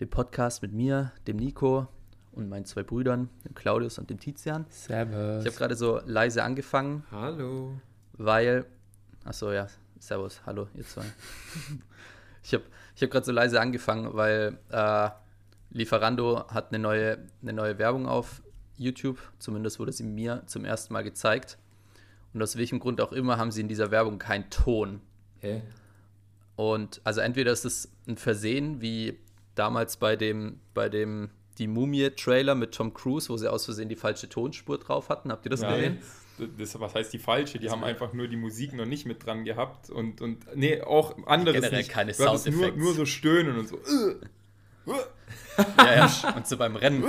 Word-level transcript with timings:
Dem 0.00 0.08
Podcast 0.08 0.62
mit 0.62 0.72
mir, 0.72 1.12
dem 1.26 1.36
Nico 1.36 1.86
und 2.32 2.48
meinen 2.48 2.64
zwei 2.64 2.82
Brüdern, 2.82 3.28
dem 3.44 3.54
Claudius 3.54 3.98
und 3.98 4.08
dem 4.08 4.18
Tizian. 4.18 4.64
Servus. 4.70 5.44
Ich 5.44 5.46
habe 5.46 5.58
gerade 5.58 5.76
so 5.76 6.00
leise 6.06 6.42
angefangen, 6.42 7.04
Hallo. 7.10 7.78
weil. 8.14 8.64
Achso, 9.24 9.52
ja, 9.52 9.66
Servus, 9.98 10.40
hallo, 10.46 10.68
ihr 10.72 10.86
zwei. 10.86 11.04
ich 12.42 12.54
habe 12.54 12.64
ich 12.96 13.02
hab 13.02 13.10
gerade 13.10 13.26
so 13.26 13.32
leise 13.32 13.60
angefangen, 13.60 14.14
weil 14.14 14.58
äh, 14.70 15.10
Lieferando 15.68 16.48
hat 16.48 16.68
eine 16.70 16.78
neue, 16.78 17.18
eine 17.42 17.52
neue 17.52 17.78
Werbung 17.78 18.06
auf 18.06 18.42
YouTube. 18.78 19.18
Zumindest 19.38 19.78
wurde 19.78 19.92
sie 19.92 20.04
mir 20.04 20.44
zum 20.46 20.64
ersten 20.64 20.94
Mal 20.94 21.02
gezeigt. 21.04 21.58
Und 22.32 22.42
aus 22.42 22.56
welchem 22.56 22.80
Grund 22.80 23.02
auch 23.02 23.12
immer 23.12 23.36
haben 23.36 23.50
sie 23.50 23.60
in 23.60 23.68
dieser 23.68 23.90
Werbung 23.90 24.18
keinen 24.18 24.48
Ton. 24.48 25.02
Hä? 25.40 25.60
Und 26.56 27.02
also 27.04 27.20
entweder 27.20 27.52
ist 27.52 27.66
es 27.66 27.92
ein 28.06 28.16
Versehen, 28.16 28.80
wie 28.80 29.18
damals 29.60 29.98
bei 29.98 30.16
dem, 30.16 30.58
bei 30.72 30.88
dem 30.88 31.28
Die 31.58 31.66
Mumie-Trailer 31.66 32.54
mit 32.54 32.72
Tom 32.72 32.94
Cruise, 32.94 33.28
wo 33.28 33.36
sie 33.36 33.50
aus 33.52 33.66
Versehen 33.66 33.90
die 33.90 33.96
falsche 33.96 34.28
Tonspur 34.28 34.78
drauf 34.78 35.10
hatten. 35.10 35.30
Habt 35.30 35.44
ihr 35.44 35.50
das 35.50 35.60
gesehen? 35.60 35.98
Nein, 36.38 36.50
das, 36.56 36.80
was 36.80 36.94
heißt 36.94 37.12
die 37.12 37.18
falsche? 37.18 37.58
Die 37.58 37.68
haben 37.68 37.84
einfach 37.84 38.14
nur 38.14 38.26
die 38.26 38.36
Musik 38.36 38.72
noch 38.72 38.86
nicht 38.86 39.04
mit 39.04 39.26
dran 39.26 39.44
gehabt 39.44 39.90
und, 39.90 40.22
und 40.22 40.56
nee, 40.56 40.80
auch 40.80 41.14
anderes 41.26 41.60
Generell 41.60 41.78
nicht. 41.78 41.90
keine 41.90 42.12
hattest 42.12 42.20
nur, 42.20 42.38
Soundeffekte. 42.38 42.80
nur 42.80 42.94
so 42.94 43.04
Stöhnen 43.04 43.58
und 43.58 43.68
so. 43.68 43.76
äh, 44.86 44.90
äh. 44.90 45.64
Ja, 45.76 46.06
ja. 46.06 46.34
Und 46.34 46.46
so 46.46 46.56
beim 46.56 46.76
Rennen. 46.76 47.04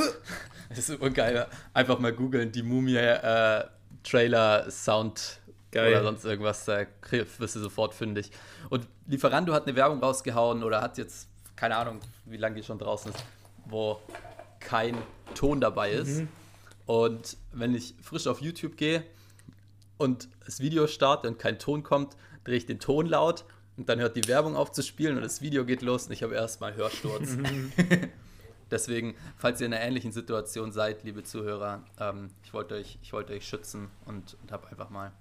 Das 0.67 0.79
ist 0.79 0.87
super 0.87 1.09
geil. 1.09 1.47
Einfach 1.73 1.99
mal 1.99 2.11
googeln, 2.11 2.51
die 2.51 2.63
Mumie 2.63 2.97
äh, 2.97 3.63
Trailer 4.03 4.69
Sound 4.69 5.39
Geil. 5.71 5.93
oder 5.93 6.03
sonst 6.03 6.25
irgendwas, 6.25 6.65
da 6.65 6.85
wirst 7.09 7.55
du 7.55 7.59
sofort 7.59 7.93
fündig. 7.93 8.31
Und 8.69 8.87
Lieferando 9.07 9.53
hat 9.53 9.67
eine 9.67 9.75
Werbung 9.75 10.01
rausgehauen 10.01 10.63
oder 10.63 10.81
hat 10.81 10.97
jetzt, 10.97 11.29
keine 11.55 11.77
Ahnung, 11.77 11.99
wie 12.25 12.37
lange 12.37 12.55
die 12.55 12.63
schon 12.63 12.79
draußen 12.79 13.11
ist, 13.11 13.23
wo 13.65 13.99
kein 14.59 14.97
Ton 15.35 15.61
dabei 15.61 15.91
ist. 15.91 16.23
Und 16.85 17.37
wenn 17.51 17.75
ich 17.75 17.95
frisch 18.01 18.27
auf 18.27 18.41
YouTube 18.41 18.77
gehe 18.77 19.03
und 19.97 20.27
das 20.45 20.59
Video 20.59 20.87
starte 20.87 21.27
und 21.27 21.39
kein 21.39 21.59
Ton 21.59 21.83
kommt, 21.83 22.17
drehe 22.43 22.57
ich 22.57 22.65
den 22.65 22.79
Ton 22.79 23.05
laut 23.05 23.45
und 23.77 23.89
dann 23.89 23.99
hört 23.99 24.15
die 24.15 24.27
Werbung 24.27 24.55
auf 24.55 24.71
zu 24.71 24.83
spielen 24.83 25.15
und 25.15 25.23
das 25.23 25.41
Video 25.41 25.65
geht 25.65 25.81
los 25.81 26.07
und 26.07 26.13
ich 26.13 26.23
habe 26.23 26.35
erstmal 26.35 26.75
Hörsturz. 26.75 27.37
Deswegen, 28.71 29.15
falls 29.37 29.59
ihr 29.59 29.67
in 29.67 29.73
einer 29.73 29.83
ähnlichen 29.83 30.11
Situation 30.11 30.71
seid, 30.71 31.03
liebe 31.03 31.23
Zuhörer, 31.23 31.83
ähm, 31.99 32.29
ich 32.43 32.53
wollte 32.53 32.75
euch, 32.75 32.97
ich 33.01 33.11
wollte 33.11 33.33
euch 33.33 33.45
schützen 33.45 33.89
und, 34.05 34.37
und 34.41 34.51
habe 34.51 34.67
einfach 34.69 34.89
mal 34.89 35.11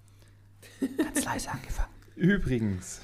ganz 0.97 1.25
leise 1.25 1.51
angefangen. 1.51 1.93
Übrigens, 2.15 3.01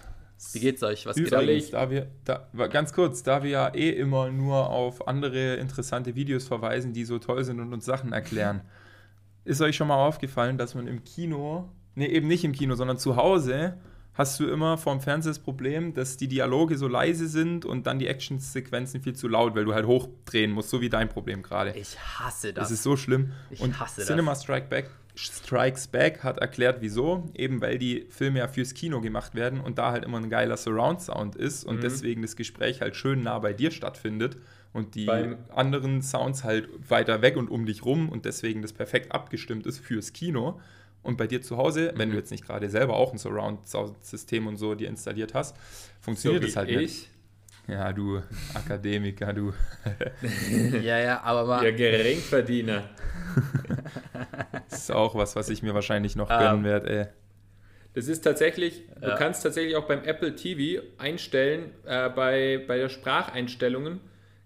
Wie 0.53 0.61
geht's 0.61 0.83
euch? 0.83 1.07
Was 1.07 1.17
geht 1.17 1.33
eigentlich? 1.33 1.71
da 1.71 1.91
wir, 1.91 2.09
da, 2.25 2.49
ganz 2.69 2.93
kurz, 2.93 3.23
da 3.23 3.43
wir 3.43 3.51
ja 3.51 3.75
eh 3.75 3.91
immer 3.91 4.31
nur 4.31 4.71
auf 4.71 5.09
andere 5.09 5.55
interessante 5.57 6.15
Videos 6.15 6.47
verweisen, 6.47 6.93
die 6.93 7.05
so 7.05 7.19
toll 7.19 7.43
sind 7.45 7.61
und 7.61 7.73
uns 7.73 7.85
Sachen 7.85 8.13
erklären, 8.13 8.61
ist 9.45 9.61
euch 9.61 9.77
schon 9.77 9.89
mal 9.89 10.07
aufgefallen, 10.07 10.59
dass 10.59 10.75
man 10.75 10.87
im 10.87 11.05
Kino, 11.05 11.71
nee, 11.95 12.07
eben 12.07 12.29
nicht 12.29 12.45
im 12.45 12.53
Kino, 12.53 12.75
sondern 12.75 12.99
zu 12.99 13.17
Hause, 13.17 13.79
hast 14.17 14.41
du 14.41 14.47
immer 14.49 14.79
vorm 14.79 15.01
Fernseher 15.01 15.31
das 15.31 15.39
Problem, 15.39 15.95
dass 15.95 16.17
die 16.17 16.29
Dialoge 16.29 16.77
so 16.77 16.89
leise 16.89 17.29
sind 17.29 17.65
und 17.65 17.87
dann 17.87 17.99
die 17.99 18.07
Actionsequenzen 18.07 19.03
viel 19.03 19.15
zu 19.15 19.29
laut, 19.29 19.55
weil 19.55 19.65
du 19.65 19.75
halt 19.75 19.87
hochdrehen 19.87 20.51
musst, 20.53 20.71
so 20.71 20.81
wie 20.81 20.89
dein 20.89 21.09
Problem 21.09 21.43
gerade. 21.43 21.73
Ich 21.77 21.99
hasse 21.99 22.53
Das 22.53 22.69
das. 22.69 22.73
ist 22.73 22.83
so 22.83 22.97
schlimm. 22.97 23.33
Ich 23.51 23.61
und 23.61 23.79
hasse 23.79 24.01
das. 24.01 24.07
Cinema 24.07 24.35
Strike 24.35 24.69
Back, 24.69 24.91
Strikes 25.17 25.87
Back 25.89 26.23
hat 26.23 26.39
erklärt, 26.39 26.79
wieso. 26.81 27.29
Eben 27.35 27.61
weil 27.61 27.79
die 27.79 28.07
Filme 28.11 28.41
ja 28.41 28.49
fürs 28.49 28.75
Kino 28.75 29.01
gemacht 29.01 29.35
werden 29.35 29.61
und 29.61 29.79
da 29.79 29.91
halt 29.93 30.05
immer 30.05 30.19
ein 30.19 30.29
geiler 30.31 30.57
Surround-Sound 30.57 31.35
ist 31.37 31.65
und 31.65 31.77
Mhm. 31.77 31.81
deswegen 31.81 32.23
das 32.23 32.37
Gespräch 32.37 32.81
halt 32.83 32.95
schön 32.97 33.23
nah 33.23 33.39
bei 33.39 33.53
dir 33.55 33.71
stattfindet 33.71 34.37
und 34.73 34.95
die 34.95 35.07
Beim- 35.07 35.39
anderen 35.55 36.03
Sounds 36.03 36.45
halt 36.45 36.69
weiter 36.91 37.23
weg 37.23 37.37
und 37.37 37.49
um 37.51 37.65
dich 37.67 37.85
rum 37.85 38.09
und 38.11 38.25
deswegen 38.27 38.61
das 38.63 38.73
perfekt 38.75 39.13
abgestimmt 39.13 39.67
ist 39.67 39.79
fürs 39.79 40.13
Kino. 40.13 40.61
Und 41.03 41.17
bei 41.17 41.27
dir 41.27 41.41
zu 41.41 41.57
Hause, 41.57 41.93
wenn 41.97 42.09
Mhm. 42.09 42.13
du 42.13 42.19
jetzt 42.19 42.31
nicht 42.33 42.45
gerade 42.45 42.69
selber 42.69 42.95
auch 42.97 43.13
ein 43.13 43.19
Surround-Sound-System 43.19 44.47
und 44.47 44.57
so 44.57 44.75
dir 44.75 44.89
installiert 44.89 45.35
hast, 45.35 45.57
funktioniert 46.01 46.43
so 46.43 46.49
das 46.49 46.57
halt 46.57 46.69
wie 46.69 46.77
nicht. 46.77 47.09
ich. 47.69 47.73
Ja, 47.73 47.93
du 47.93 48.23
Akademiker, 48.55 49.33
du. 49.33 49.53
Ja, 50.83 50.99
ja, 50.99 51.21
aber 51.23 51.45
mal. 51.47 51.65
Ja, 51.65 51.71
Geringverdiener. 51.71 52.85
Das 54.87 54.91
ist 54.91 54.97
auch 54.97 55.15
was, 55.15 55.37
was 55.37 55.49
ich 55.51 55.63
mir 55.63 55.75
wahrscheinlich 55.75 56.17
noch 56.17 56.31
Ähm, 56.31 56.39
gönnen 56.39 56.65
werde, 56.65 56.91
ey. 56.91 57.07
Das 57.95 58.09
ist 58.09 58.23
tatsächlich, 58.23 58.83
du 59.01 59.09
Ja. 59.09 59.15
kannst 59.15 59.43
tatsächlich 59.43 59.75
auch 59.77 59.87
beim 59.87 60.05
Apple 60.05 60.35
TV 60.35 60.83
einstellen, 60.99 61.71
äh, 61.85 62.11
bei, 62.11 62.63
bei 62.67 62.77
der 62.79 62.89
Spracheinstellungen 62.89 64.01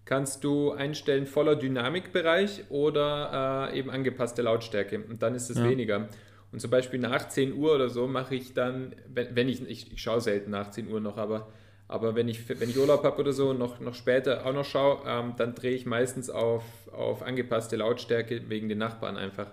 kannst 0.04 0.44
du 0.44 0.72
einstellen 0.72 1.26
voller 1.26 1.56
Dynamikbereich 1.56 2.64
oder 2.70 3.68
äh, 3.72 3.78
eben 3.78 3.90
angepasste 3.90 4.42
Lautstärke 4.42 5.00
und 5.08 5.22
dann 5.22 5.34
ist 5.34 5.50
es 5.50 5.58
Ja. 5.58 5.64
weniger. 5.64 6.08
Und 6.52 6.60
zum 6.60 6.70
Beispiel 6.70 6.98
nach 7.00 7.28
10 7.28 7.54
Uhr 7.54 7.74
oder 7.74 7.88
so 7.90 8.06
mache 8.08 8.34
ich 8.34 8.54
dann, 8.54 8.94
wenn, 9.08 9.34
wenn 9.36 9.48
ich, 9.48 9.62
ich, 9.68 9.92
ich 9.92 10.02
schaue 10.02 10.20
selten 10.20 10.50
nach 10.50 10.70
10 10.70 10.88
Uhr 10.88 11.00
noch, 11.00 11.16
aber, 11.16 11.48
aber 11.88 12.14
wenn, 12.16 12.28
ich, 12.28 12.48
wenn 12.48 12.70
ich 12.70 12.78
Urlaub 12.78 13.04
habe 13.04 13.18
oder 13.20 13.32
so 13.32 13.50
und 13.50 13.58
noch, 13.58 13.78
noch 13.80 13.94
später 13.94 14.46
auch 14.46 14.52
noch 14.52 14.64
schaue, 14.64 15.00
ähm, 15.06 15.34
dann 15.36 15.54
drehe 15.54 15.72
ich 15.72 15.86
meistens 15.86 16.28
auf, 16.30 16.64
auf 16.92 17.22
angepasste 17.22 17.76
Lautstärke 17.76 18.48
wegen 18.48 18.68
den 18.68 18.78
Nachbarn 18.78 19.16
einfach. 19.16 19.48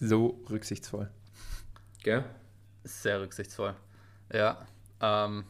So 0.00 0.40
rücksichtsvoll. 0.48 1.10
Gell? 2.02 2.24
Sehr 2.84 3.20
rücksichtsvoll. 3.20 3.74
Ja. 4.32 4.66
Ähm, 5.00 5.44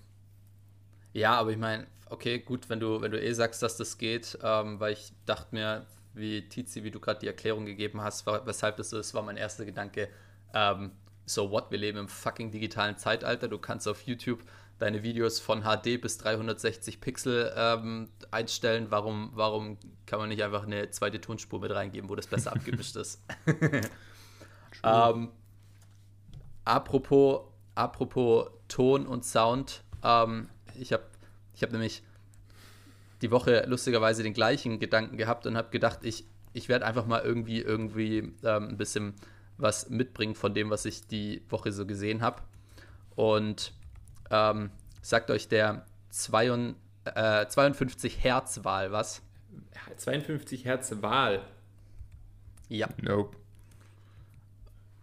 ja, 1.12 1.34
aber 1.34 1.50
ich 1.52 1.56
meine, 1.56 1.86
okay, 2.06 2.40
gut, 2.40 2.68
wenn 2.68 2.80
du, 2.80 3.00
wenn 3.00 3.12
du 3.12 3.22
eh 3.22 3.32
sagst, 3.32 3.62
dass 3.62 3.76
das 3.76 3.96
geht, 3.96 4.36
ähm, 4.42 4.80
weil 4.80 4.94
ich 4.94 5.12
dachte 5.24 5.54
mir, 5.54 5.86
wie 6.14 6.48
Tizi, 6.48 6.82
wie 6.82 6.90
du 6.90 6.98
gerade 6.98 7.20
die 7.20 7.28
Erklärung 7.28 7.64
gegeben 7.64 8.00
hast, 8.00 8.26
weshalb 8.26 8.76
das 8.76 8.90
so 8.90 8.98
ist, 8.98 9.14
war 9.14 9.22
mein 9.22 9.36
erster 9.36 9.64
Gedanke, 9.64 10.08
ähm, 10.52 10.90
so 11.26 11.52
what, 11.52 11.70
wir 11.70 11.78
leben 11.78 11.98
im 11.98 12.08
fucking 12.08 12.50
digitalen 12.50 12.96
Zeitalter, 12.96 13.46
du 13.46 13.58
kannst 13.58 13.86
auf 13.86 14.02
YouTube 14.02 14.42
deine 14.80 15.04
Videos 15.04 15.38
von 15.38 15.62
HD 15.62 16.00
bis 16.00 16.18
360 16.18 17.00
Pixel 17.00 17.52
ähm, 17.54 18.08
einstellen, 18.32 18.86
warum, 18.90 19.30
warum 19.34 19.78
kann 20.06 20.18
man 20.18 20.30
nicht 20.30 20.42
einfach 20.42 20.64
eine 20.64 20.90
zweite 20.90 21.20
Tonspur 21.20 21.60
mit 21.60 21.70
reingeben, 21.70 22.10
wo 22.10 22.16
das 22.16 22.26
besser 22.26 22.52
abgemischt 22.52 22.96
ist? 22.96 23.22
ähm, 24.84 25.30
Apropos, 26.64 27.41
apropos 27.74 28.48
Ton 28.68 29.06
und 29.06 29.24
Sound, 29.24 29.82
ähm, 30.04 30.48
ich 30.78 30.92
habe 30.92 31.04
ich 31.54 31.62
hab 31.62 31.72
nämlich 31.72 32.02
die 33.22 33.30
Woche 33.30 33.64
lustigerweise 33.66 34.22
den 34.22 34.34
gleichen 34.34 34.78
Gedanken 34.78 35.16
gehabt 35.16 35.46
und 35.46 35.56
habe 35.56 35.70
gedacht, 35.70 36.00
ich, 36.02 36.24
ich 36.52 36.68
werde 36.68 36.86
einfach 36.86 37.06
mal 37.06 37.22
irgendwie, 37.22 37.60
irgendwie 37.60 38.18
ähm, 38.44 38.68
ein 38.68 38.76
bisschen 38.76 39.14
was 39.58 39.91
mitbringen 39.91 40.34
von 40.34 40.54
dem, 40.54 40.70
was 40.70 40.84
ich 40.84 41.06
die 41.06 41.42
Woche 41.48 41.72
so 41.72 41.86
gesehen 41.86 42.22
habe. 42.22 42.41
Und 43.16 43.72
ähm, 44.30 44.70
sagt 45.02 45.30
euch 45.30 45.48
der 45.48 45.84
52, 46.10 46.76
äh, 47.14 47.47
52 47.47 48.24
Hertz 48.24 48.64
Wahl 48.64 48.92
was? 48.92 49.22
52 49.97 50.64
Hertz 50.64 50.94
Wahl. 51.02 51.42
Ja. 52.68 52.88
Nope. 53.02 53.36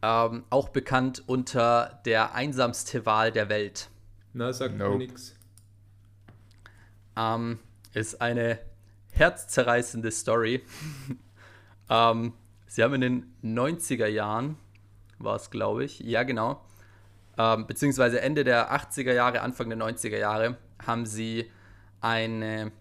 Ähm, 0.01 0.43
auch 0.49 0.69
bekannt 0.69 1.23
unter 1.25 2.01
der 2.05 2.35
einsamste 2.35 3.05
Wahl 3.05 3.31
der 3.31 3.49
Welt. 3.49 3.89
Na, 4.33 4.53
sagt 4.53 4.75
mir 4.75 4.83
Nope. 4.83 4.97
nix. 4.99 5.35
ähm, 7.15 7.59
ist 7.93 8.21
eine 8.21 8.59
herzzerreißende 9.11 10.11
Story. 10.11 10.63
ähm, 11.89 12.33
sie 12.67 12.83
haben 12.83 12.93
in 12.93 13.01
den 13.01 13.33
90er 13.43 14.05
Jahren, 14.05 14.57
war 15.17 15.35
es 15.35 15.49
glaube 15.49 15.83
ich, 15.83 15.99
ja 15.99 16.21
genau, 16.21 16.63
ähm, 17.37 17.65
beziehungsweise 17.65 18.21
Ende 18.21 18.43
der 18.43 18.71
80er 18.71 19.13
Jahre, 19.13 19.41
Anfang 19.41 19.69
der 19.69 19.79
90er 19.79 20.17
Jahre, 20.17 20.57
haben 20.85 21.07
sie 21.07 21.51
eine 22.01 22.71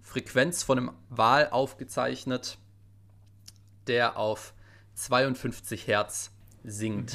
Frequenz 0.00 0.64
von 0.64 0.78
einem 0.78 0.90
Wal 1.08 1.50
aufgezeichnet, 1.50 2.58
der 3.86 4.16
auf 4.16 4.54
52 4.96 5.86
Hertz 5.86 6.32
singt. 6.64 7.14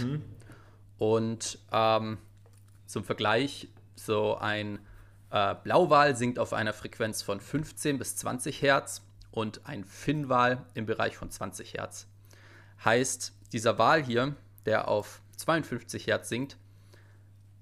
Und 0.97 1.59
ähm, 1.71 2.17
zum 2.85 3.03
Vergleich, 3.03 3.67
so 3.95 4.37
ein 4.37 4.79
äh, 5.31 5.55
Blauwal 5.63 6.15
singt 6.15 6.39
auf 6.39 6.53
einer 6.53 6.73
Frequenz 6.73 7.21
von 7.21 7.39
15 7.39 7.97
bis 7.97 8.15
20 8.17 8.61
Hertz 8.61 9.01
und 9.31 9.65
ein 9.65 9.83
Finnwal 9.83 10.65
im 10.73 10.85
Bereich 10.85 11.17
von 11.17 11.29
20 11.29 11.73
Hertz. 11.73 12.07
Heißt, 12.83 13.33
dieser 13.51 13.77
Wal 13.77 14.03
hier, 14.03 14.35
der 14.65 14.87
auf 14.87 15.21
52 15.37 16.07
Hertz 16.07 16.29
singt, 16.29 16.57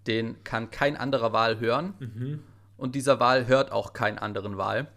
den 0.07 0.43
kann 0.43 0.71
kein 0.71 0.97
anderer 0.97 1.33
Wal 1.33 1.59
hören 1.59 1.93
und 2.77 2.95
dieser 2.95 3.19
Wal 3.19 3.47
hört 3.47 3.71
auch 3.71 3.93
keinen 3.93 4.17
anderen 4.17 4.57
Wal. 4.57 4.87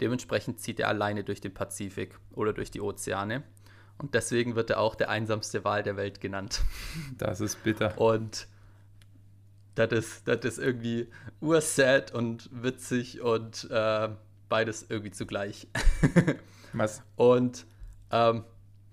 Dementsprechend 0.00 0.60
zieht 0.60 0.80
er 0.80 0.88
alleine 0.88 1.24
durch 1.24 1.40
den 1.40 1.54
Pazifik 1.54 2.18
oder 2.32 2.52
durch 2.52 2.70
die 2.70 2.80
Ozeane. 2.80 3.42
Und 3.98 4.14
deswegen 4.14 4.56
wird 4.56 4.70
er 4.70 4.80
auch 4.80 4.94
der 4.94 5.08
einsamste 5.08 5.64
Wal 5.64 5.82
der 5.82 5.96
Welt 5.96 6.20
genannt. 6.20 6.62
Das 7.18 7.40
ist 7.40 7.62
bitter. 7.62 7.98
Und 7.98 8.48
das 9.74 9.92
ist, 9.92 10.28
das 10.28 10.44
ist 10.44 10.58
irgendwie 10.58 11.08
ursad 11.40 12.12
und 12.12 12.48
witzig 12.52 13.20
und 13.20 13.68
äh, 13.70 14.08
beides 14.48 14.86
irgendwie 14.88 15.10
zugleich. 15.10 15.68
Was? 16.72 17.02
Und 17.16 17.66
ähm, 18.10 18.44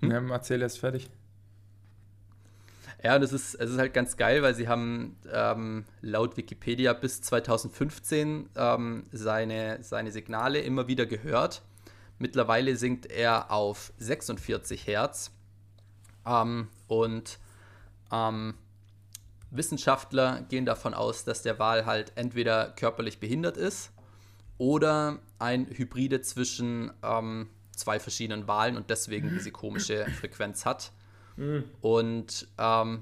hm? 0.01 0.11
Ja, 0.11 0.21
erzähl 0.29 0.61
erst 0.61 0.79
fertig. 0.79 1.09
Ja, 3.03 3.15
und 3.15 3.23
es 3.23 3.33
ist, 3.33 3.55
es 3.55 3.71
ist 3.71 3.77
halt 3.79 3.93
ganz 3.93 4.15
geil, 4.15 4.43
weil 4.43 4.53
sie 4.53 4.67
haben 4.67 5.17
ähm, 5.31 5.85
laut 6.01 6.37
Wikipedia 6.37 6.93
bis 6.93 7.21
2015 7.21 8.49
ähm, 8.55 9.05
seine, 9.11 9.79
seine 9.81 10.11
Signale 10.11 10.59
immer 10.59 10.87
wieder 10.87 11.07
gehört. 11.07 11.63
Mittlerweile 12.21 12.75
sinkt 12.75 13.07
er 13.07 13.49
auf 13.49 13.93
46 13.97 14.85
Hertz. 14.85 15.31
Ähm, 16.23 16.67
und 16.87 17.39
ähm, 18.11 18.53
Wissenschaftler 19.49 20.43
gehen 20.47 20.67
davon 20.67 20.93
aus, 20.93 21.23
dass 21.23 21.41
der 21.41 21.57
Wal 21.57 21.87
halt 21.87 22.11
entweder 22.15 22.73
körperlich 22.73 23.19
behindert 23.19 23.57
ist 23.57 23.91
oder 24.59 25.17
ein 25.39 25.65
Hybride 25.65 26.21
zwischen 26.21 26.91
ähm, 27.01 27.49
zwei 27.75 27.99
verschiedenen 27.99 28.47
Wahlen 28.47 28.77
und 28.77 28.91
deswegen 28.91 29.29
diese 29.29 29.51
komische 29.51 30.05
Frequenz 30.19 30.63
hat. 30.63 30.91
Mhm. 31.37 31.63
Und 31.81 32.47
ähm, 32.59 33.01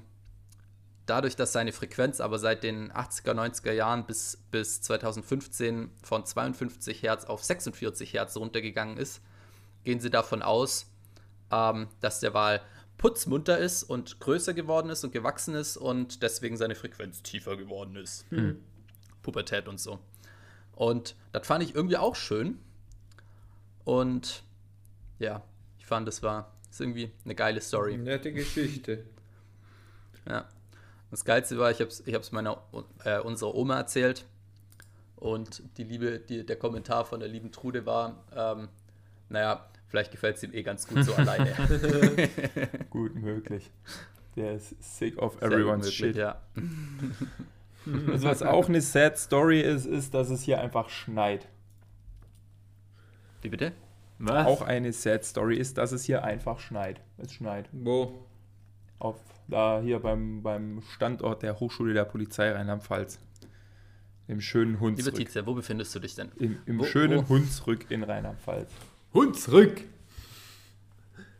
dadurch, 1.10 1.34
dass 1.36 1.52
seine 1.52 1.72
Frequenz 1.72 2.20
aber 2.20 2.38
seit 2.38 2.62
den 2.62 2.92
80er, 2.92 3.32
90er 3.34 3.72
Jahren 3.72 4.06
bis, 4.06 4.38
bis 4.50 4.80
2015 4.80 5.90
von 6.02 6.24
52 6.24 7.02
Hertz 7.02 7.24
auf 7.24 7.42
46 7.42 8.14
Hertz 8.14 8.36
runtergegangen 8.36 8.96
ist, 8.96 9.20
gehen 9.82 9.98
sie 9.98 10.10
davon 10.10 10.42
aus, 10.42 10.86
ähm, 11.50 11.88
dass 12.00 12.20
der 12.20 12.32
Wal 12.32 12.62
putzmunter 12.96 13.58
ist 13.58 13.82
und 13.82 14.20
größer 14.20 14.54
geworden 14.54 14.88
ist 14.88 15.02
und 15.02 15.12
gewachsen 15.12 15.54
ist 15.54 15.76
und 15.76 16.22
deswegen 16.22 16.56
seine 16.56 16.76
Frequenz 16.76 17.22
tiefer 17.22 17.56
geworden 17.56 17.96
ist. 17.96 18.30
Mhm. 18.30 18.62
Pubertät 19.22 19.66
und 19.68 19.80
so. 19.80 19.98
Und 20.72 21.16
das 21.32 21.46
fand 21.46 21.64
ich 21.64 21.74
irgendwie 21.74 21.96
auch 21.96 22.14
schön. 22.14 22.58
Und 23.84 24.44
ja, 25.18 25.42
ich 25.78 25.86
fand, 25.86 26.06
das 26.06 26.22
war 26.22 26.54
das 26.68 26.78
irgendwie 26.78 27.10
eine 27.24 27.34
geile 27.34 27.60
Story. 27.60 27.96
Nette 27.96 28.32
Geschichte. 28.32 29.06
ja. 30.28 30.48
Das 31.10 31.24
Geilste 31.24 31.58
war, 31.58 31.70
ich 31.70 31.80
habe 31.80 31.90
es 31.90 32.06
ich 32.06 32.32
meiner, 32.32 32.62
äh, 33.04 33.18
unserer 33.20 33.54
Oma 33.54 33.76
erzählt. 33.76 34.26
Und 35.16 35.62
die 35.76 35.84
Liebe, 35.84 36.18
die, 36.20 36.46
der 36.46 36.56
Kommentar 36.56 37.04
von 37.04 37.20
der 37.20 37.28
lieben 37.28 37.52
Trude 37.52 37.84
war, 37.84 38.24
ähm, 38.34 38.68
naja, 39.28 39.68
vielleicht 39.88 40.12
gefällt 40.12 40.36
es 40.36 40.42
ihm 40.42 40.54
eh 40.54 40.62
ganz 40.62 40.86
gut 40.86 41.04
so 41.04 41.14
alleine. 41.16 41.52
gut 42.90 43.14
möglich. 43.14 43.70
Der 44.36 44.54
ist 44.54 44.74
sick 44.80 45.18
of 45.18 45.42
everyone's 45.42 45.86
möglich, 45.86 45.94
shit. 45.94 46.16
Ja. 46.16 46.40
also 48.10 48.28
was 48.28 48.42
auch 48.42 48.68
eine 48.68 48.80
sad 48.80 49.18
Story 49.18 49.60
ist, 49.60 49.86
ist, 49.86 50.14
dass 50.14 50.30
es 50.30 50.42
hier 50.42 50.60
einfach 50.60 50.88
schneit. 50.88 51.48
Wie 53.42 53.48
bitte? 53.48 53.72
Was? 54.18 54.46
Auch 54.46 54.62
eine 54.62 54.92
Sad 54.92 55.24
Story 55.24 55.56
ist, 55.56 55.78
dass 55.78 55.92
es 55.92 56.04
hier 56.04 56.22
einfach 56.22 56.60
schneit. 56.60 57.00
Es 57.16 57.32
schneit. 57.32 57.70
Wo? 57.72 58.26
Auf, 58.98 59.16
da 59.50 59.80
hier 59.80 59.98
beim, 60.00 60.42
beim 60.42 60.82
Standort 60.94 61.42
der 61.42 61.58
Hochschule 61.60 61.92
der 61.92 62.04
Polizei 62.04 62.50
Rheinland-Pfalz. 62.52 63.18
Im 64.28 64.40
schönen 64.40 64.78
Hunsrück. 64.78 65.06
Liebe 65.06 65.24
Tizia, 65.24 65.44
wo 65.44 65.54
befindest 65.54 65.94
du 65.94 65.98
dich 65.98 66.14
denn? 66.14 66.30
Im, 66.36 66.58
im 66.66 66.78
wo, 66.78 66.84
schönen 66.84 67.24
wo? 67.24 67.30
Hunsrück 67.30 67.90
in 67.90 68.04
Rheinland-Pfalz. 68.04 68.70
Hunsrück! 69.12 69.82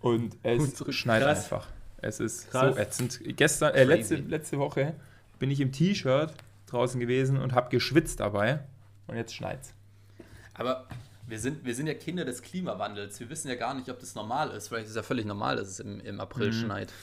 Und 0.00 0.36
es 0.42 0.60
Hunsrück. 0.60 0.92
schneit 0.94 1.22
Krass. 1.22 1.44
einfach. 1.44 1.68
Es 1.98 2.18
ist 2.18 2.50
Krass. 2.50 2.74
so 2.74 2.80
ätzend. 2.80 3.20
Gestern, 3.36 3.74
äh, 3.74 3.84
letzte, 3.84 4.16
letzte 4.16 4.58
Woche 4.58 4.94
bin 5.38 5.50
ich 5.50 5.60
im 5.60 5.70
T-Shirt 5.70 6.34
draußen 6.66 6.98
gewesen 6.98 7.36
und 7.36 7.52
habe 7.52 7.70
geschwitzt 7.70 8.20
dabei. 8.20 8.60
Und 9.06 9.16
jetzt 9.16 9.34
schneit's. 9.34 9.74
Aber 10.54 10.86
wir 11.30 11.38
sind, 11.38 11.64
wir 11.64 11.74
sind 11.74 11.86
ja 11.86 11.94
Kinder 11.94 12.24
des 12.24 12.42
Klimawandels. 12.42 13.20
Wir 13.20 13.30
wissen 13.30 13.48
ja 13.48 13.54
gar 13.54 13.74
nicht, 13.74 13.88
ob 13.88 14.00
das 14.00 14.14
normal 14.14 14.50
ist. 14.50 14.68
Vielleicht 14.68 14.84
ist 14.84 14.90
es 14.90 14.96
ja 14.96 15.02
völlig 15.02 15.24
normal, 15.24 15.56
dass 15.56 15.68
es 15.68 15.80
im, 15.80 16.00
im 16.00 16.20
April 16.20 16.48
mhm. 16.48 16.52
schneit. 16.52 16.92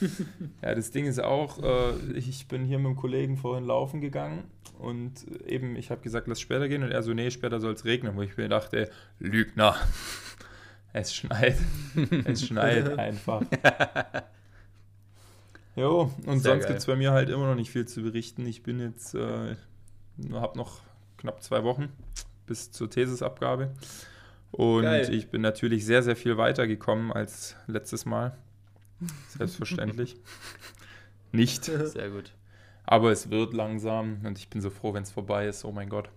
Ja, 0.62 0.74
das 0.74 0.90
Ding 0.90 1.06
ist 1.06 1.20
auch, 1.20 1.62
äh, 1.62 1.92
ich 2.14 2.48
bin 2.48 2.64
hier 2.64 2.78
mit 2.78 2.86
einem 2.86 2.96
Kollegen 2.96 3.36
vorhin 3.36 3.64
laufen 3.64 4.00
gegangen 4.00 4.44
und 4.78 5.26
eben, 5.46 5.76
ich 5.76 5.90
habe 5.90 6.00
gesagt, 6.00 6.26
lass 6.26 6.40
später 6.40 6.68
gehen 6.68 6.82
und 6.82 6.90
er 6.90 7.02
so, 7.02 7.14
nee, 7.14 7.30
später 7.30 7.60
soll 7.60 7.74
es 7.74 7.84
regnen, 7.84 8.16
wo 8.16 8.22
ich 8.22 8.36
mir 8.36 8.48
dachte, 8.48 8.90
Lügner. 9.18 9.76
Es 10.94 11.14
schneit. 11.14 11.58
es 12.24 12.46
schneit 12.46 12.98
einfach. 12.98 13.42
Jo, 15.76 16.10
und 16.24 16.40
Sehr 16.40 16.52
sonst 16.52 16.66
gibt 16.66 16.78
es 16.78 16.86
bei 16.86 16.96
mir 16.96 17.12
halt 17.12 17.28
immer 17.28 17.46
noch 17.46 17.54
nicht 17.54 17.70
viel 17.70 17.86
zu 17.86 18.02
berichten. 18.02 18.46
Ich 18.46 18.62
bin 18.62 18.80
jetzt, 18.80 19.14
äh, 19.14 19.54
habe 20.32 20.56
noch 20.56 20.80
knapp 21.18 21.42
zwei 21.42 21.62
Wochen 21.62 21.92
bis 22.46 22.72
zur 22.72 22.90
Thesisabgabe. 22.90 23.70
Und 24.50 24.82
Geil. 24.82 25.12
ich 25.12 25.30
bin 25.30 25.42
natürlich 25.42 25.84
sehr, 25.84 26.02
sehr 26.02 26.16
viel 26.16 26.36
weiter 26.36 26.66
gekommen 26.66 27.12
als 27.12 27.56
letztes 27.66 28.06
Mal. 28.06 28.36
Selbstverständlich. 29.28 30.16
Nicht. 31.32 31.64
Sehr 31.64 32.10
gut. 32.10 32.32
Aber 32.84 33.12
es 33.12 33.30
wird 33.30 33.52
langsam 33.52 34.20
und 34.24 34.38
ich 34.38 34.48
bin 34.48 34.62
so 34.62 34.70
froh, 34.70 34.94
wenn 34.94 35.02
es 35.02 35.10
vorbei 35.10 35.46
ist. 35.46 35.64
Oh 35.64 35.72
mein 35.72 35.90
Gott. 35.90 36.08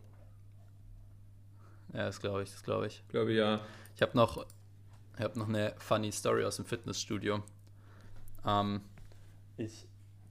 Ja, 1.93 2.05
das 2.05 2.21
glaube 2.21 2.43
ich, 2.43 2.51
das 2.51 2.63
glaube 2.63 2.87
ich. 2.87 3.03
Glaube 3.09 3.33
ja. 3.33 3.59
Ich 3.95 4.01
habe 4.01 4.15
noch, 4.15 4.45
hab 5.19 5.35
noch 5.35 5.49
eine 5.49 5.73
funny 5.77 6.11
Story 6.11 6.45
aus 6.45 6.55
dem 6.55 6.65
Fitnessstudio. 6.65 7.43
Ähm, 8.45 8.81
ich 9.57 9.87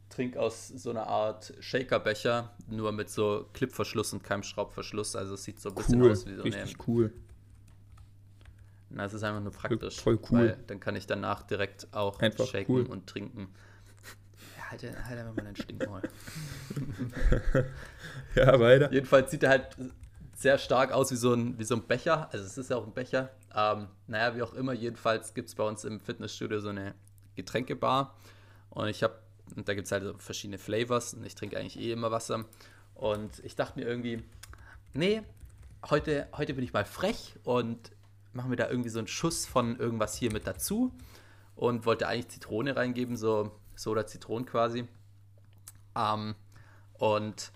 trinke 0.08 0.40
aus 0.40 0.68
so 0.68 0.90
einer 0.90 1.06
Art 1.06 1.52
Shakerbecher, 1.60 2.50
nur 2.68 2.90
mit 2.92 3.10
so 3.10 3.46
Clipverschluss 3.52 4.14
und 4.14 4.24
keinem 4.24 4.42
Schraubverschluss. 4.42 5.14
Also 5.16 5.34
es 5.34 5.44
sieht 5.44 5.60
so 5.60 5.68
ein 5.68 5.74
bisschen 5.74 6.00
cool. 6.02 6.10
aus 6.12 6.26
wie 6.26 6.34
so 6.34 6.42
Richtig 6.42 6.62
eine. 6.62 6.88
cool. 6.88 7.12
Na, 8.90 9.04
es 9.04 9.14
ist 9.14 9.22
einfach 9.22 9.40
nur 9.40 9.52
praktisch. 9.52 10.00
Voll 10.00 10.18
cool. 10.30 10.38
Weil 10.38 10.58
dann 10.66 10.80
kann 10.80 10.96
ich 10.96 11.06
danach 11.06 11.42
direkt 11.42 11.88
auch 11.92 12.18
einfach 12.18 12.46
shaken 12.46 12.72
cool. 12.72 12.82
und 12.82 13.06
trinken. 13.06 13.48
Ja, 14.56 14.70
halt, 14.70 14.82
halt 14.82 15.18
einfach 15.18 15.34
mal 15.34 15.44
dein 15.44 15.56
Stinkmaul. 15.56 16.02
ja, 18.34 18.58
weiter. 18.58 18.92
Jedenfalls 18.92 19.30
sieht 19.30 19.44
er 19.44 19.50
halt 19.50 19.76
sehr 20.34 20.58
stark 20.58 20.90
aus 20.90 21.12
wie 21.12 21.16
so 21.16 21.32
ein, 21.34 21.56
wie 21.58 21.64
so 21.64 21.76
ein 21.76 21.82
Becher. 21.82 22.28
Also 22.32 22.44
es 22.44 22.58
ist 22.58 22.70
ja 22.70 22.76
auch 22.76 22.86
ein 22.86 22.92
Becher. 22.92 23.30
Ähm, 23.54 23.86
naja, 24.08 24.34
wie 24.34 24.42
auch 24.42 24.54
immer, 24.54 24.72
jedenfalls 24.72 25.34
gibt 25.34 25.48
es 25.50 25.54
bei 25.54 25.64
uns 25.64 25.84
im 25.84 26.00
Fitnessstudio 26.00 26.58
so 26.58 26.70
eine 26.70 26.94
Getränkebar. 27.36 28.16
Und 28.70 28.88
ich 28.88 29.04
habe, 29.04 29.14
und 29.54 29.68
da 29.68 29.74
gibt 29.74 29.86
es 29.86 29.92
halt 29.92 30.02
so 30.02 30.14
verschiedene 30.18 30.58
Flavors. 30.58 31.14
Und 31.14 31.24
ich 31.24 31.36
trinke 31.36 31.58
eigentlich 31.58 31.78
eh 31.78 31.92
immer 31.92 32.10
Wasser. 32.10 32.44
Und 32.94 33.38
ich 33.44 33.54
dachte 33.54 33.78
mir 33.78 33.86
irgendwie, 33.86 34.22
nee, 34.94 35.22
heute, 35.88 36.26
heute 36.36 36.54
bin 36.54 36.64
ich 36.64 36.72
mal 36.72 36.84
frech 36.84 37.36
und 37.44 37.92
machen 38.32 38.50
wir 38.50 38.56
da 38.56 38.68
irgendwie 38.68 38.90
so 38.90 38.98
einen 38.98 39.08
Schuss 39.08 39.46
von 39.46 39.78
irgendwas 39.78 40.14
hier 40.14 40.32
mit 40.32 40.46
dazu 40.46 40.92
und 41.56 41.86
wollte 41.86 42.08
eigentlich 42.08 42.28
Zitrone 42.28 42.76
reingeben, 42.76 43.16
so 43.16 43.52
Soda 43.74 44.06
Zitronen 44.06 44.46
quasi. 44.46 44.86
Ähm, 45.96 46.34
und 46.94 47.52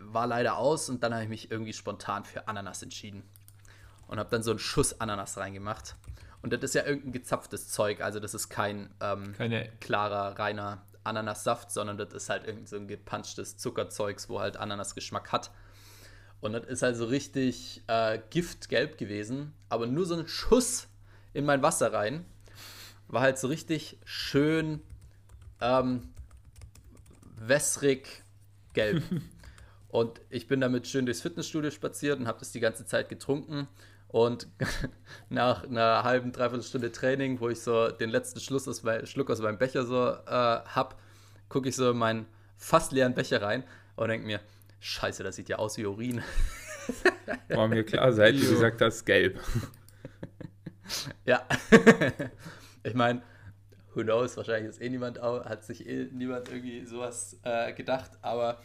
war 0.00 0.26
leider 0.26 0.58
aus 0.58 0.88
und 0.88 1.02
dann 1.02 1.12
habe 1.12 1.24
ich 1.24 1.28
mich 1.28 1.50
irgendwie 1.50 1.72
spontan 1.72 2.24
für 2.24 2.48
Ananas 2.48 2.82
entschieden 2.82 3.22
und 4.06 4.18
habe 4.18 4.30
dann 4.30 4.42
so 4.42 4.50
einen 4.50 4.58
Schuss 4.58 5.00
Ananas 5.00 5.36
reingemacht. 5.38 5.96
Und 6.42 6.52
das 6.52 6.62
ist 6.62 6.74
ja 6.74 6.84
irgendein 6.84 7.12
gezapftes 7.12 7.68
Zeug, 7.68 8.00
also 8.00 8.20
das 8.20 8.34
ist 8.34 8.48
kein 8.48 8.90
ähm, 9.00 9.34
klarer, 9.80 10.38
reiner 10.38 10.82
Ananassaft, 11.04 11.70
sondern 11.70 11.98
das 11.98 12.12
ist 12.12 12.28
halt 12.28 12.44
irgendein 12.44 12.66
so 12.66 12.76
ein 12.76 12.86
gepanschtes 12.86 13.56
Zuckerzeugs, 13.56 14.28
wo 14.28 14.40
halt 14.40 14.56
Ananasgeschmack 14.56 15.32
hat. 15.32 15.50
Und 16.40 16.52
das 16.52 16.64
ist 16.66 16.84
also 16.84 17.06
richtig 17.06 17.82
äh, 17.88 18.18
giftgelb 18.30 18.96
gewesen, 18.96 19.52
aber 19.68 19.86
nur 19.86 20.06
so 20.06 20.14
ein 20.14 20.28
Schuss 20.28 20.88
in 21.32 21.44
mein 21.44 21.62
Wasser 21.62 21.92
rein. 21.92 22.24
War 23.08 23.22
halt 23.22 23.38
so 23.38 23.48
richtig 23.48 23.98
schön 24.04 24.82
ähm, 25.60 26.10
wässrig 27.36 28.22
gelb. 28.72 29.02
und 29.88 30.20
ich 30.30 30.46
bin 30.46 30.60
damit 30.60 30.86
schön 30.86 31.06
durchs 31.06 31.22
Fitnessstudio 31.22 31.70
spaziert 31.70 32.20
und 32.20 32.28
habe 32.28 32.38
das 32.38 32.52
die 32.52 32.60
ganze 32.60 32.86
Zeit 32.86 33.08
getrunken. 33.08 33.66
Und 34.06 34.46
nach 35.28 35.64
einer 35.64 36.04
halben, 36.04 36.32
dreiviertel 36.32 36.64
Stunde 36.64 36.92
Training, 36.92 37.40
wo 37.40 37.48
ich 37.48 37.60
so 37.60 37.88
den 37.88 38.10
letzten 38.10 38.40
Schluss 38.40 38.68
aus 38.68 38.82
mein, 38.82 39.06
Schluck 39.06 39.30
aus 39.30 39.40
meinem 39.40 39.58
Becher 39.58 39.84
so 39.84 40.08
äh, 40.08 40.20
hab, 40.26 41.00
gucke 41.48 41.68
ich 41.68 41.76
so 41.76 41.90
in 41.90 41.98
meinen 41.98 42.26
fast 42.56 42.92
leeren 42.92 43.14
Becher 43.14 43.42
rein 43.42 43.64
und 43.96 44.08
denke 44.08 44.26
mir, 44.26 44.40
Scheiße, 44.80 45.22
das 45.22 45.36
sieht 45.36 45.48
ja 45.48 45.56
aus 45.56 45.76
wie 45.76 45.86
Urin. 45.86 46.22
War 47.48 47.68
mir 47.68 47.84
klar, 47.84 48.12
seit 48.12 48.34
du 48.36 48.40
gesagt 48.40 48.80
hast, 48.80 49.04
gelb. 49.04 49.38
ja. 51.24 51.46
ich 52.82 52.94
meine, 52.94 53.22
who 53.94 54.02
knows, 54.02 54.36
wahrscheinlich 54.36 54.70
ist 54.70 54.80
eh 54.80 54.88
niemand, 54.88 55.20
hat 55.20 55.64
sich 55.64 55.86
eh 55.86 56.08
niemand 56.12 56.48
irgendwie 56.48 56.84
sowas 56.84 57.38
äh, 57.42 57.72
gedacht, 57.72 58.12
aber 58.22 58.60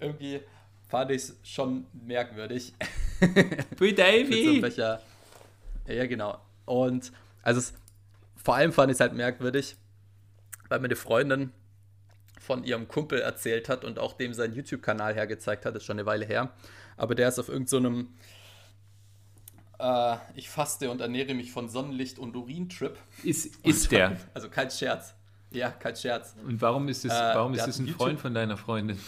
irgendwie 0.00 0.40
fand 0.88 1.10
ich 1.10 1.22
es 1.22 1.36
schon 1.42 1.86
merkwürdig. 1.92 2.74
Free 3.76 3.92
Davy! 3.94 4.62
so 4.70 5.92
ja, 5.92 6.06
genau. 6.06 6.40
Und 6.64 7.12
also 7.42 7.60
es, 7.60 7.74
vor 8.36 8.56
allem 8.56 8.72
fand 8.72 8.90
ich 8.90 8.96
es 8.96 9.00
halt 9.00 9.14
merkwürdig, 9.14 9.76
weil 10.68 10.80
meine 10.80 10.96
Freundin 10.96 11.52
von 12.48 12.64
ihrem 12.64 12.88
Kumpel 12.88 13.20
erzählt 13.20 13.68
hat 13.68 13.84
und 13.84 13.98
auch 13.98 14.14
dem 14.14 14.32
seinen 14.32 14.54
YouTube-Kanal 14.54 15.14
hergezeigt 15.14 15.66
hat, 15.66 15.76
ist 15.76 15.84
schon 15.84 15.98
eine 15.98 16.06
Weile 16.06 16.24
her. 16.24 16.54
Aber 16.96 17.14
der 17.14 17.28
ist 17.28 17.38
auf 17.38 17.50
irgendeinem 17.50 18.08
so 19.78 19.84
äh, 19.84 20.16
Ich 20.34 20.48
faste 20.48 20.90
und 20.90 21.02
ernähre 21.02 21.34
mich 21.34 21.52
von 21.52 21.68
Sonnenlicht 21.68 22.18
und 22.18 22.34
Urin-Trip. 22.34 22.96
Ist, 23.22 23.54
ist 23.66 23.92
der? 23.92 24.16
Also 24.34 24.48
kein 24.48 24.70
Scherz. 24.70 25.14
Ja, 25.50 25.70
kein 25.70 25.94
Scherz. 25.94 26.36
Und 26.42 26.62
warum 26.62 26.88
ist 26.88 27.04
das, 27.04 27.12
äh, 27.12 27.34
warum 27.36 27.52
ist 27.52 27.66
das 27.66 27.78
ein 27.78 27.86
YouTube 27.86 28.00
Freund 28.00 28.20
von 28.20 28.32
deiner 28.32 28.56
Freundin? 28.56 28.98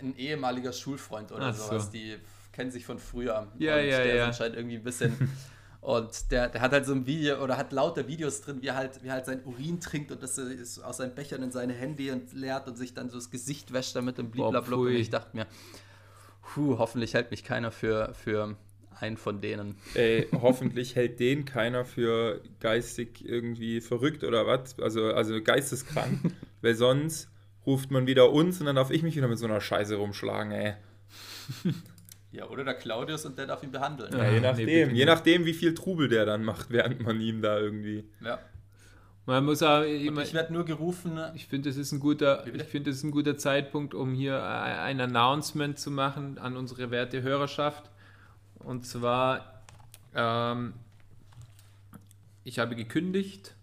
Ein 0.00 0.16
ehemaliger 0.16 0.72
Schulfreund 0.72 1.30
oder 1.30 1.46
Ach 1.46 1.54
sowas. 1.54 1.86
So. 1.86 1.92
Die 1.92 2.16
kennen 2.50 2.72
sich 2.72 2.84
von 2.84 2.98
früher. 2.98 3.52
Ja, 3.58 3.76
und 3.76 3.86
ja, 3.86 3.98
der 3.98 4.06
ja. 4.06 4.14
ist 4.14 4.28
anscheinend 4.40 4.56
irgendwie 4.56 4.76
ein 4.76 4.84
bisschen. 4.84 5.16
und 5.84 6.30
der, 6.30 6.48
der 6.48 6.62
hat 6.62 6.72
halt 6.72 6.86
so 6.86 6.94
ein 6.94 7.06
Video 7.06 7.42
oder 7.44 7.58
hat 7.58 7.70
lauter 7.70 8.08
Videos 8.08 8.40
drin, 8.40 8.62
wie 8.62 8.68
er 8.68 8.74
halt, 8.74 9.02
wie 9.02 9.08
er 9.08 9.12
halt 9.12 9.26
sein 9.26 9.44
Urin 9.44 9.80
trinkt 9.80 10.10
und 10.10 10.22
das 10.22 10.38
ist 10.38 10.78
aus 10.78 10.96
seinen 10.96 11.14
Bechern 11.14 11.42
in 11.42 11.50
seine 11.50 11.74
Handy 11.74 12.10
und 12.10 12.32
leert 12.32 12.66
und 12.68 12.78
sich 12.78 12.94
dann 12.94 13.10
so 13.10 13.16
das 13.16 13.30
Gesicht 13.30 13.70
wäscht 13.74 13.94
damit 13.94 14.18
im 14.18 14.30
Bliblablub. 14.30 14.80
Und 14.80 14.94
ich 14.94 15.10
dachte 15.10 15.36
mir, 15.36 15.46
puh, 16.40 16.78
hoffentlich 16.78 17.12
hält 17.12 17.30
mich 17.30 17.44
keiner 17.44 17.70
für, 17.70 18.14
für 18.14 18.56
einen 18.98 19.18
von 19.18 19.42
denen. 19.42 19.76
Ey, 19.92 20.26
hoffentlich 20.40 20.96
hält 20.96 21.20
den 21.20 21.44
keiner 21.44 21.84
für 21.84 22.40
geistig 22.60 23.22
irgendwie 23.22 23.82
verrückt 23.82 24.24
oder 24.24 24.46
was. 24.46 24.78
Also, 24.78 25.12
also 25.12 25.42
geisteskrank. 25.42 26.18
weil 26.62 26.74
sonst 26.74 27.28
ruft 27.66 27.90
man 27.90 28.06
wieder 28.06 28.32
uns 28.32 28.58
und 28.58 28.64
dann 28.64 28.76
darf 28.76 28.90
ich 28.90 29.02
mich 29.02 29.16
wieder 29.16 29.28
mit 29.28 29.38
so 29.38 29.44
einer 29.44 29.60
Scheiße 29.60 29.96
rumschlagen, 29.96 30.50
ey. 30.52 30.76
Ja, 32.34 32.48
oder 32.48 32.64
der 32.64 32.74
Claudius 32.74 33.24
und 33.26 33.38
der 33.38 33.46
darf 33.46 33.62
ihn 33.62 33.70
behandeln. 33.70 34.12
Ja, 34.12 34.28
je 34.28 34.40
nachdem. 34.40 34.66
Nee, 34.66 34.86
je 34.86 35.04
nachdem, 35.04 35.44
wie 35.44 35.54
viel 35.54 35.72
Trubel 35.72 36.08
der 36.08 36.26
dann 36.26 36.42
macht, 36.42 36.68
während 36.70 37.00
man 37.00 37.20
ihm 37.20 37.40
da 37.40 37.60
irgendwie. 37.60 38.04
Ja. 38.24 38.40
Man 39.24 39.44
muss 39.44 39.62
auch, 39.62 39.82
ich, 39.82 40.04
ich 40.04 40.34
werde 40.34 40.52
nur 40.52 40.64
gerufen. 40.64 41.18
Ich 41.34 41.46
finde, 41.46 41.68
das 41.68 41.78
ist 41.78 41.92
ein 41.92 42.00
guter, 42.00 42.44
ich 42.46 42.64
finde, 42.64 42.90
das 42.90 42.98
ist 42.98 43.04
ein 43.04 43.12
guter 43.12 43.38
Zeitpunkt, 43.38 43.94
um 43.94 44.12
hier 44.12 44.44
ein 44.44 45.00
Announcement 45.00 45.78
zu 45.78 45.92
machen 45.92 46.38
an 46.38 46.56
unsere 46.56 46.90
werte 46.90 47.22
Hörerschaft. 47.22 47.88
Und 48.58 48.84
zwar, 48.84 49.62
ähm, 50.12 50.74
ich 52.42 52.58
habe 52.58 52.74
gekündigt. 52.74 53.54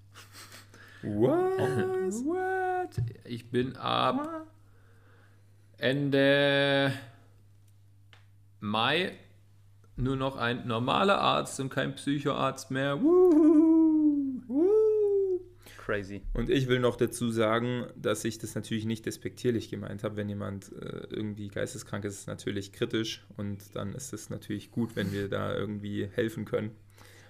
What? 1.02 1.34
What? 2.24 3.04
Ich 3.26 3.52
bin 3.52 3.76
ab 3.76 4.48
Ende 5.78 6.94
Mai 8.62 9.12
nur 9.98 10.16
noch 10.16 10.38
ein 10.38 10.68
normaler 10.68 11.20
Arzt 11.20 11.60
und 11.60 11.70
kein 11.70 11.96
Psychoarzt 11.96 12.72
mehr. 12.72 13.00
Crazy. 15.78 16.22
Und 16.34 16.50
ich 16.50 16.68
will 16.68 16.80
noch 16.80 16.96
dazu 16.96 17.32
sagen, 17.32 17.88
dass 17.96 18.24
ich 18.24 18.38
das 18.38 18.56
natürlich 18.56 18.86
nicht 18.86 19.06
despektierlich 19.06 19.70
gemeint 19.70 20.04
habe. 20.04 20.16
Wenn 20.16 20.30
jemand 20.30 20.72
äh, 20.74 21.08
irgendwie 21.10 21.48
geisteskrank 21.50 22.06
ist, 22.06 22.14
ist 22.14 22.20
es 22.22 22.28
natürlich 22.28 22.72
kritisch 22.72 23.26
und 23.36 23.76
dann 23.76 23.94
ist 23.94 24.14
es 24.14 24.30
natürlich 24.30 24.72
gut, 24.72 24.96
wenn 24.96 25.12
wir 25.12 25.28
da 25.28 25.54
irgendwie 25.56 26.08
helfen 26.14 26.46
können. 26.46 26.72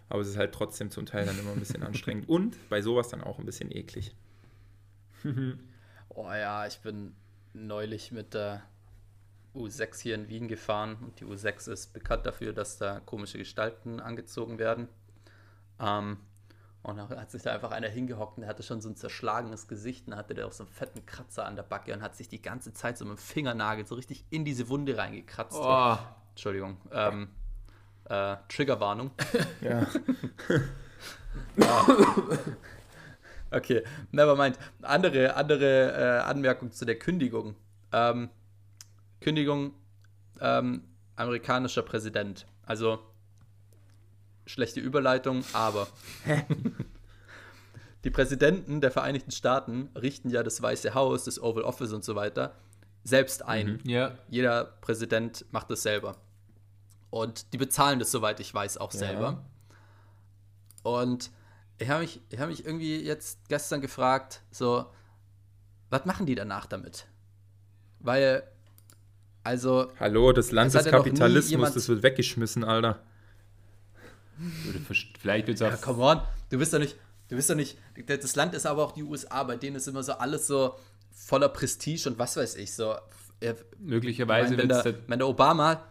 Aber 0.09 0.21
es 0.21 0.27
ist 0.27 0.38
halt 0.38 0.53
trotzdem 0.53 0.91
zum 0.91 1.05
Teil 1.05 1.25
dann 1.25 1.39
immer 1.39 1.53
ein 1.53 1.59
bisschen 1.59 1.83
anstrengend 1.83 2.27
und 2.29 2.57
bei 2.69 2.81
sowas 2.81 3.07
dann 3.07 3.21
auch 3.21 3.39
ein 3.39 3.45
bisschen 3.45 3.71
eklig. 3.71 4.13
oh 6.09 6.29
ja, 6.29 6.67
ich 6.67 6.79
bin 6.79 7.13
neulich 7.53 8.11
mit 8.11 8.33
der 8.33 8.63
U6 9.55 10.01
hier 10.01 10.15
in 10.15 10.29
Wien 10.29 10.48
gefahren 10.48 10.98
und 11.01 11.20
die 11.20 11.25
U6 11.25 11.72
ist 11.72 11.93
bekannt 11.93 12.25
dafür, 12.25 12.53
dass 12.53 12.77
da 12.77 13.00
komische 13.00 13.38
Gestalten 13.38 14.00
angezogen 14.00 14.60
werden. 14.60 14.88
Ähm, 15.79 16.17
und 16.84 16.98
dann 16.98 17.10
hat 17.10 17.29
sich 17.29 17.43
da 17.43 17.53
einfach 17.53 17.72
einer 17.72 17.89
hingehockt 17.89 18.38
und 18.38 18.41
der 18.41 18.50
hatte 18.50 18.63
schon 18.63 18.81
so 18.81 18.89
ein 18.89 18.96
zerschlagenes 18.96 19.67
Gesicht 19.67 20.08
und 20.08 20.15
hatte 20.15 20.34
der 20.34 20.48
auch 20.48 20.51
so 20.51 20.63
einen 20.63 20.72
fetten 20.72 21.05
Kratzer 21.05 21.46
an 21.46 21.55
der 21.55 21.63
Backe 21.63 21.93
und 21.93 22.01
hat 22.01 22.15
sich 22.15 22.27
die 22.27 22.41
ganze 22.41 22.74
Zeit 22.74 22.98
so 22.98 23.05
mit 23.05 23.17
dem 23.17 23.20
Fingernagel 23.20 23.86
so 23.86 23.96
richtig 23.96 24.25
in 24.31 24.46
diese 24.46 24.67
Wunde 24.70 24.98
reingekratzt. 24.98 25.58
Oh. 25.60 25.98
Entschuldigung. 26.31 26.77
Ähm, 26.91 27.29
äh, 28.05 28.38
Triggerwarnung. 28.50 29.12
Ja. 29.62 29.86
okay, 33.51 33.84
never 34.12 34.36
mind. 34.36 34.58
Andere, 34.81 35.36
andere 35.36 35.91
äh, 35.91 36.20
Anmerkung 36.24 36.72
zu 36.72 36.84
der 36.84 36.98
Kündigung. 36.98 37.55
Ähm, 37.93 38.29
Kündigung 39.22 39.74
ähm, 40.40 40.84
amerikanischer 41.16 41.84
Präsident. 41.84 42.46
Also 42.63 43.00
schlechte 44.46 44.82
Überleitung, 44.82 45.46
aber 45.54 45.88
die 48.04 48.10
Präsidenten 48.10 48.82
der 48.82 48.92
Vereinigten 48.92 49.32
Staaten 49.32 49.90
richten 49.96 50.30
ja 50.30 50.44
das 50.44 50.62
Weiße 50.62 50.94
Haus, 50.94 51.24
das 51.24 51.42
Oval 51.42 51.63
Office 51.63 51.94
und 51.94 52.04
so 52.04 52.16
weiter 52.16 52.56
selbst 53.04 53.46
ein. 53.46 53.80
Mhm, 53.84 53.90
ja. 53.90 54.18
Jeder 54.30 54.66
Präsident 54.82 55.46
macht 55.51 55.70
das 55.72 55.84
selber. 55.84 56.18
Und 57.10 57.54
die 57.54 57.58
bezahlen 57.58 58.00
das, 58.00 58.12
soweit 58.12 58.40
ich 58.40 58.54
weiß, 58.54 58.78
auch 58.78 58.92
selber. 58.92 59.44
Ja. 60.84 60.92
Und 60.92 61.32
ich 61.78 61.90
habe 61.90 62.01
mich, 62.01 62.22
hab 62.38 62.48
mich 62.48 62.66
irgendwie 62.66 63.01
jetzt 63.01 63.50
gestern 63.50 63.82
gefragt, 63.82 64.44
so, 64.51 64.86
was 65.90 66.06
machen 66.06 66.25
die 66.25 66.36
danach 66.36 66.68
damit? 66.68 67.08
Weil, 68.00 68.44
also. 69.43 69.91
Hallo, 70.00 70.31
das 70.31 70.51
Land 70.51 70.74
des 70.74 70.86
Kapitalismus, 70.86 71.74
das 71.74 71.88
wird 71.89 72.03
weggeschmissen, 72.03 72.63
Alter. 72.63 73.00
Vielleicht 75.19 75.48
wird 75.48 75.55
es 75.55 75.62
auch. 75.62 75.71
Ja, 75.71 75.77
come 75.77 76.03
on. 76.03 76.21
Du 76.50 76.57
bist 76.57 76.74
doch 76.74 76.79
nicht. 76.79 76.95
Du 77.29 77.36
bist 77.36 77.50
doch 77.50 77.55
nicht. 77.55 77.77
Das 78.07 78.36
Land 78.36 78.53
ist 78.53 78.65
aber 78.65 78.83
auch 78.83 78.91
die 78.91 79.03
USA, 79.03 79.43
bei 79.43 79.55
denen 79.55 79.77
ist 79.77 79.88
immer 79.88 80.03
so 80.03 80.13
alles 80.13 80.48
so 80.48 80.75
voller 81.12 81.50
Prestige 81.50 82.10
und 82.10 82.19
was 82.19 82.36
weiß 82.36 82.55
ich. 82.55 82.74
So. 82.74 82.95
Möglicherweise, 83.79 84.57
wenn, 84.57 84.69
der, 84.69 84.95
wenn 85.07 85.19
der 85.19 85.27
Obama 85.27 85.83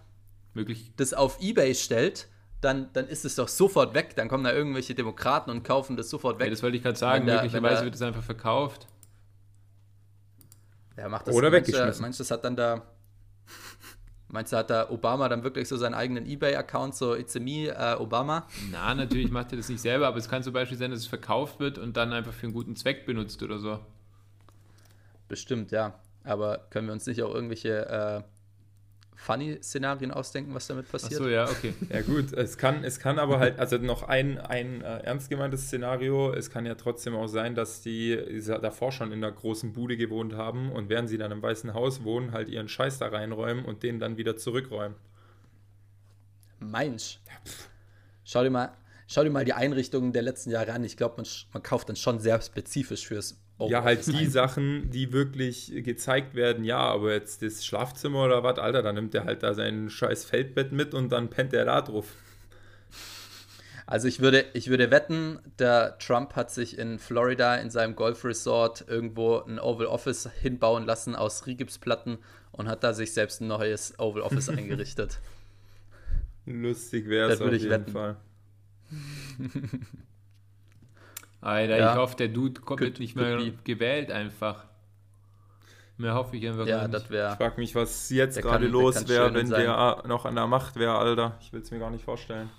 möglich. 0.54 0.92
das 0.96 1.14
auf 1.14 1.40
Ebay 1.40 1.74
stellt, 1.74 2.28
dann, 2.60 2.92
dann 2.92 3.08
ist 3.08 3.24
es 3.24 3.36
doch 3.36 3.48
sofort 3.48 3.94
weg. 3.94 4.14
Dann 4.16 4.28
kommen 4.28 4.44
da 4.44 4.52
irgendwelche 4.52 4.94
Demokraten 4.94 5.50
und 5.50 5.62
kaufen 5.62 5.96
das 5.96 6.10
sofort 6.10 6.38
weg. 6.38 6.46
Ja, 6.46 6.50
das 6.50 6.62
wollte 6.62 6.76
ich 6.76 6.82
gerade 6.82 6.98
sagen. 6.98 7.26
Der, 7.26 7.36
möglicherweise 7.36 7.76
der, 7.76 7.84
wird 7.84 7.94
es 7.94 8.02
einfach 8.02 8.22
verkauft. 8.22 8.86
Ja, 10.96 11.08
macht 11.08 11.28
das. 11.28 11.34
Oder 11.34 11.50
weggeschmissen. 11.52 12.02
Meinst 12.02 12.20
du, 12.20 12.22
das 12.22 12.30
hat 12.30 12.44
dann 12.44 12.56
da 12.56 12.82
Meinst 14.32 14.52
du, 14.52 14.56
hat 14.56 14.70
da 14.70 14.88
Obama 14.90 15.28
dann 15.28 15.42
wirklich 15.42 15.66
so 15.66 15.76
seinen 15.76 15.94
eigenen 15.94 16.24
Ebay-Account, 16.24 16.94
so 16.94 17.16
It's 17.16 17.34
me, 17.34 17.74
uh, 17.74 18.00
Obama? 18.00 18.46
Na, 18.70 18.94
natürlich 18.94 19.30
macht 19.30 19.52
er 19.52 19.56
das 19.56 19.68
nicht 19.68 19.80
selber, 19.80 20.06
aber 20.06 20.18
es 20.18 20.28
kann 20.28 20.42
zum 20.44 20.52
Beispiel 20.52 20.78
sein, 20.78 20.92
dass 20.92 21.00
es 21.00 21.06
verkauft 21.06 21.58
wird 21.58 21.78
und 21.78 21.96
dann 21.96 22.12
einfach 22.12 22.32
für 22.32 22.46
einen 22.46 22.54
guten 22.54 22.76
Zweck 22.76 23.06
benutzt 23.06 23.42
oder 23.42 23.58
so. 23.58 23.80
Bestimmt, 25.26 25.72
ja. 25.72 25.94
Aber 26.22 26.66
können 26.70 26.86
wir 26.86 26.92
uns 26.92 27.06
nicht 27.06 27.22
auch 27.22 27.34
irgendwelche 27.34 27.88
äh, 27.88 28.22
Funny-Szenarien 29.20 30.10
ausdenken, 30.10 30.54
was 30.54 30.66
damit 30.66 30.90
passiert. 30.90 31.20
Ach 31.20 31.24
so, 31.24 31.28
ja, 31.28 31.44
okay. 31.44 31.74
ja 31.90 32.00
gut, 32.00 32.32
es 32.32 32.56
kann, 32.56 32.84
es 32.84 32.98
kann 32.98 33.18
aber 33.18 33.38
halt, 33.38 33.58
also 33.58 33.76
noch 33.76 34.02
ein, 34.04 34.38
ein 34.38 34.80
äh, 34.80 35.00
ernst 35.00 35.28
gemeintes 35.28 35.66
Szenario, 35.66 36.32
es 36.32 36.50
kann 36.50 36.64
ja 36.64 36.74
trotzdem 36.74 37.14
auch 37.14 37.26
sein, 37.26 37.54
dass 37.54 37.82
die 37.82 38.18
davor 38.62 38.92
schon 38.92 39.12
in 39.12 39.20
der 39.20 39.32
großen 39.32 39.74
Bude 39.74 39.98
gewohnt 39.98 40.32
haben 40.32 40.72
und 40.72 40.88
während 40.88 41.10
sie 41.10 41.18
dann 41.18 41.32
im 41.32 41.42
Weißen 41.42 41.74
Haus 41.74 42.02
wohnen, 42.02 42.32
halt 42.32 42.48
ihren 42.48 42.68
Scheiß 42.68 42.98
da 42.98 43.08
reinräumen 43.08 43.66
und 43.66 43.82
den 43.82 44.00
dann 44.00 44.16
wieder 44.16 44.38
zurückräumen. 44.38 44.96
Meinst 46.58 47.20
ja, 47.26 47.52
Schau 48.24 48.42
dir 48.42 48.50
mal, 48.50 48.72
schau 49.06 49.22
dir 49.22 49.30
mal 49.30 49.44
die 49.44 49.52
Einrichtungen 49.52 50.12
der 50.12 50.22
letzten 50.22 50.50
Jahre 50.50 50.72
an. 50.72 50.82
Ich 50.82 50.96
glaube, 50.96 51.16
man, 51.18 51.26
man 51.52 51.62
kauft 51.62 51.90
dann 51.90 51.96
schon 51.96 52.20
sehr 52.20 52.40
spezifisch 52.40 53.06
fürs 53.06 53.38
ja, 53.68 53.82
halt 53.82 54.06
die 54.06 54.26
Sachen, 54.26 54.90
die 54.90 55.12
wirklich 55.12 55.72
gezeigt 55.84 56.34
werden, 56.34 56.64
ja, 56.64 56.78
aber 56.78 57.12
jetzt 57.12 57.42
das 57.42 57.64
Schlafzimmer 57.64 58.24
oder 58.24 58.42
was, 58.42 58.58
Alter, 58.58 58.82
dann 58.82 58.94
nimmt 58.94 59.14
er 59.14 59.24
halt 59.24 59.42
da 59.42 59.54
sein 59.54 59.90
scheiß 59.90 60.24
Feldbett 60.24 60.72
mit 60.72 60.94
und 60.94 61.10
dann 61.10 61.28
pennt 61.30 61.52
er 61.52 61.66
da 61.66 61.80
drauf. 61.82 62.06
Also 63.86 64.06
ich 64.06 64.20
würde, 64.20 64.44
ich 64.52 64.70
würde 64.70 64.92
wetten, 64.92 65.40
der 65.58 65.98
Trump 65.98 66.36
hat 66.36 66.52
sich 66.52 66.78
in 66.78 67.00
Florida 67.00 67.56
in 67.56 67.70
seinem 67.70 67.96
Golfresort 67.96 68.84
irgendwo 68.86 69.38
ein 69.38 69.58
Oval 69.58 69.86
Office 69.86 70.30
hinbauen 70.40 70.86
lassen 70.86 71.16
aus 71.16 71.46
Rigipsplatten 71.48 72.18
und 72.52 72.68
hat 72.68 72.84
da 72.84 72.94
sich 72.94 73.12
selbst 73.12 73.40
ein 73.40 73.48
neues 73.48 73.98
Oval 73.98 74.22
Office 74.22 74.48
eingerichtet. 74.48 75.18
Lustig 76.46 77.08
wäre 77.08 77.32
es 77.32 77.40
auf 77.40 77.50
jeden 77.50 77.68
wetten. 77.68 77.90
Fall. 77.90 78.16
Alter, 81.40 81.78
ja. 81.78 81.92
ich 81.92 81.98
hoffe, 81.98 82.16
der 82.16 82.28
Dude 82.28 82.60
kommt 82.60 82.80
could, 82.80 83.00
nicht 83.00 83.16
mehr 83.16 83.38
gewählt 83.64 84.10
einfach. 84.10 84.66
Mehr 85.96 86.14
hoffe 86.14 86.36
ich 86.36 86.46
einfach 86.46 86.66
ja, 86.66 86.88
das 86.88 87.10
wäre. 87.10 87.32
Ich 87.32 87.36
frage 87.36 87.60
mich, 87.60 87.74
was 87.74 88.08
jetzt 88.10 88.40
gerade 88.40 88.66
los 88.66 89.08
wäre, 89.08 89.34
wenn 89.34 89.46
sein. 89.46 89.62
der 89.62 90.02
noch 90.06 90.24
an 90.24 90.34
der 90.34 90.46
Macht 90.46 90.76
wäre, 90.76 90.96
Alter. 90.96 91.36
Ich 91.40 91.52
will 91.52 91.60
es 91.60 91.70
mir 91.70 91.78
gar 91.78 91.90
nicht 91.90 92.04
vorstellen. 92.04 92.50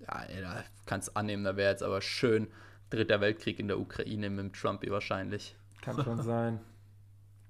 Ja, 0.00 0.22
ey, 0.24 0.42
da 0.42 0.64
kannst 0.86 1.16
annehmen, 1.16 1.44
da 1.44 1.56
wäre 1.56 1.70
jetzt 1.70 1.82
aber 1.82 2.02
schön 2.02 2.48
Dritter 2.90 3.22
Weltkrieg 3.22 3.58
in 3.58 3.68
der 3.68 3.78
Ukraine 3.78 4.28
mit 4.28 4.38
dem 4.38 4.52
Trumpy 4.52 4.90
wahrscheinlich. 4.90 5.56
Kann 5.80 6.02
schon 6.02 6.22
sein. 6.22 6.60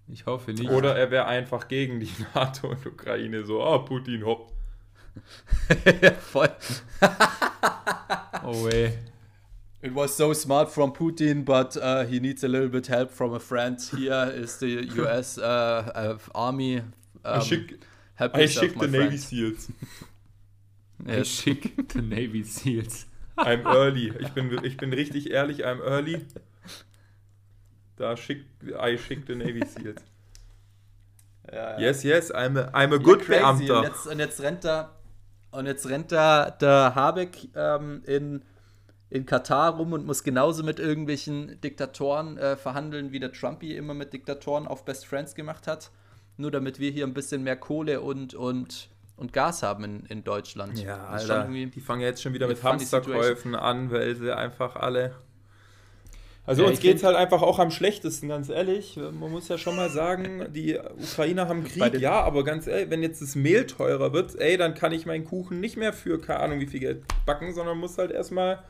Ich 0.07 0.27
hoffe 0.27 0.53
nicht. 0.53 0.71
Oder 0.71 0.97
er 0.97 1.11
wäre 1.11 1.27
einfach 1.27 1.67
gegen 1.69 1.99
die 1.99 2.11
NATO 2.35 2.69
und 2.69 2.87
Ukraine, 2.87 3.45
so, 3.45 3.63
ah, 3.63 3.77
oh, 3.77 3.79
Putin, 3.81 4.25
hopp. 4.25 4.53
Voll. 6.21 6.51
oh 8.45 8.67
weh. 8.67 8.93
It 9.83 9.93
was 9.95 10.15
so 10.15 10.33
smart 10.33 10.71
from 10.71 10.93
Putin, 10.93 11.45
but 11.45 11.77
uh, 11.77 12.05
he 12.05 12.21
needs 12.21 12.45
a 12.45 12.49
little 12.49 12.69
bit 12.69 12.87
help 12.87 13.11
from 13.11 13.35
a 13.35 13.41
friend. 13.41 13.81
Here 13.97 14.33
is 14.33 14.57
the 14.59 14.69
US 15.03 15.39
uh, 15.39 15.91
uh, 15.95 16.19
Army. 16.35 16.83
I 17.25 17.29
Um, 17.35 17.41
schick, 17.41 17.81
help 18.15 18.37
I 18.37 18.41
yourself, 18.43 18.67
schick 18.73 18.81
the 18.81 18.87
Navy 18.87 19.07
friend. 19.09 19.21
Seals. 19.21 19.69
Yes. 21.05 21.27
Schick 21.27 21.89
the 21.89 22.01
Navy 22.01 22.45
Seals. 22.45 23.07
I'm 23.37 23.67
early. 23.67 24.13
Ich 24.21 24.29
bin, 24.35 24.57
ich 24.65 24.77
bin 24.77 24.93
richtig 24.93 25.31
ehrlich, 25.33 25.65
I'm 25.67 25.81
early. 25.81 26.25
Da 27.97 28.17
schick, 28.17 28.45
I 28.81 28.97
schick 28.97 29.27
the 29.27 29.35
Navy 29.35 29.65
Seals. 29.67 30.01
Ja, 31.53 31.73
ja. 31.73 31.79
Yes, 31.81 32.05
yes, 32.05 32.31
I'm 32.31 32.57
a, 32.57 32.71
I'm 32.73 32.93
a 32.93 32.99
Ja, 32.99 32.99
good. 32.99 33.21
Und 33.23 33.27
Beamter. 33.29 33.83
jetzt, 33.83 34.07
und 34.07 34.19
jetzt 34.21 34.41
rennt 34.43 34.65
da 34.65 34.93
und 35.51 35.67
jetzt 35.67 35.89
rennt 35.89 36.13
da 36.13 36.51
der 36.51 36.95
Habeck 36.95 37.49
ähm, 37.57 38.03
in, 38.07 38.45
in 39.13 39.27
Katar 39.27 39.77
rum 39.77 39.93
und 39.93 40.07
muss 40.07 40.25
genauso 40.25 40.63
mit 40.63 40.79
irgendwelchen 40.81 41.61
Diktatoren 41.61 42.39
äh, 42.39 42.57
verhandeln, 42.57 43.13
wie 43.13 43.21
der 43.21 43.31
Trumpy 43.31 43.77
immer 43.77 43.93
mit 43.93 44.15
Diktatoren 44.15 44.67
auf 44.67 44.87
Best 44.87 45.05
Friends 45.07 45.35
gemacht 45.35 45.67
hat. 45.67 45.91
Nur 46.39 46.51
damit 46.51 46.81
wir 46.81 46.91
hier 46.91 47.07
ein 47.07 47.13
bisschen 47.13 47.43
mehr 47.43 47.57
Kohle 47.57 48.01
und, 48.01 48.33
und, 48.33 48.89
und 49.19 49.35
Gas 49.35 49.63
haben 49.63 49.85
in, 49.85 50.07
in 50.07 50.25
Deutschland. 50.25 50.83
Ja, 50.83 51.11
Das 51.13 51.23
ist 51.23 51.29
schon 51.29 51.37
Alter, 51.37 51.51
irgendwie- 51.51 51.67
die 51.67 51.81
fangen 51.83 52.01
jetzt 52.01 52.23
schon 52.23 52.33
wieder 52.33 52.49
mit 52.49 52.63
Hamsterkäufen 52.63 53.55
an, 53.55 53.91
weil 53.91 54.17
sie 54.17 54.35
einfach 54.35 54.77
alle... 54.77 55.13
Also 56.47 56.63
Ja, 56.63 56.71
uns 56.71 56.81
geht 56.81 56.97
es 56.97 57.05
halt 57.05 57.15
einfach 57.15 57.43
auch 57.43 57.59
am 57.61 57.71
schlechtesten, 57.71 58.29
ganz 58.29 58.49
ehrlich. 58.49 58.97
Man 58.97 59.31
muss 59.31 59.47
ja 59.49 59.59
schon 59.59 59.77
mal 59.77 59.91
sagen, 59.91 60.47
die 60.53 60.77
Ukrainer 60.77 61.47
haben 61.49 61.63
Krieg, 61.65 62.01
ja, 62.01 62.21
aber 62.23 62.43
ganz 62.45 62.67
ehrlich, 62.67 62.91
wenn 62.91 63.03
jetzt 63.03 63.23
das 63.23 63.37
Mehl 63.37 63.67
teurer 63.67 64.13
wird, 64.13 64.35
ey, 64.41 64.57
dann 64.57 64.75
kann 64.75 64.91
ich 64.91 65.07
meinen 65.07 65.25
Kuchen 65.25 65.61
nicht 65.61 65.77
mehr 65.77 65.93
für 65.93 66.19
keine 66.21 66.41
Ahnung 66.41 66.59
wie 66.61 66.67
viel 66.67 66.81
Geld 66.81 67.05
backen, 67.27 67.53
sondern 67.55 67.79
muss 67.79 67.97
halt 67.97 68.11
erstmal, 68.11 68.61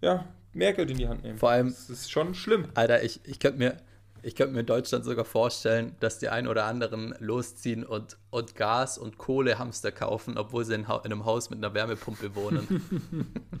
ja, 0.00 0.26
mehr 0.52 0.72
Geld 0.72 0.90
in 0.90 0.98
die 0.98 1.08
Hand 1.08 1.22
nehmen. 1.22 1.38
Vor 1.38 1.50
allem, 1.50 1.68
Das 1.68 1.90
ist 1.90 2.10
schon 2.10 2.34
schlimm. 2.34 2.66
Alter, 2.74 3.02
ich, 3.02 3.20
ich 3.24 3.38
könnte 3.38 3.58
mir, 3.58 3.76
ich 4.22 4.34
könnte 4.34 4.54
mir 4.54 4.60
in 4.60 4.66
Deutschland 4.66 5.04
sogar 5.04 5.24
vorstellen, 5.24 5.96
dass 6.00 6.18
die 6.18 6.28
ein 6.28 6.46
oder 6.46 6.64
anderen 6.64 7.14
losziehen 7.18 7.84
und, 7.84 8.16
und 8.30 8.56
Gas 8.56 8.98
und 8.98 9.18
Kohle 9.18 9.58
Hamster 9.58 9.92
kaufen, 9.92 10.36
obwohl 10.36 10.64
sie 10.64 10.74
in, 10.74 10.82
in 10.82 10.88
einem 10.88 11.24
Haus 11.24 11.50
mit 11.50 11.58
einer 11.58 11.74
Wärmepumpe 11.74 12.34
wohnen. 12.34 12.82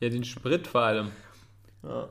Ja, 0.00 0.10
den 0.10 0.24
Sprit 0.24 0.66
vor 0.66 0.82
allem. 0.82 1.12
Ja. 1.82 2.10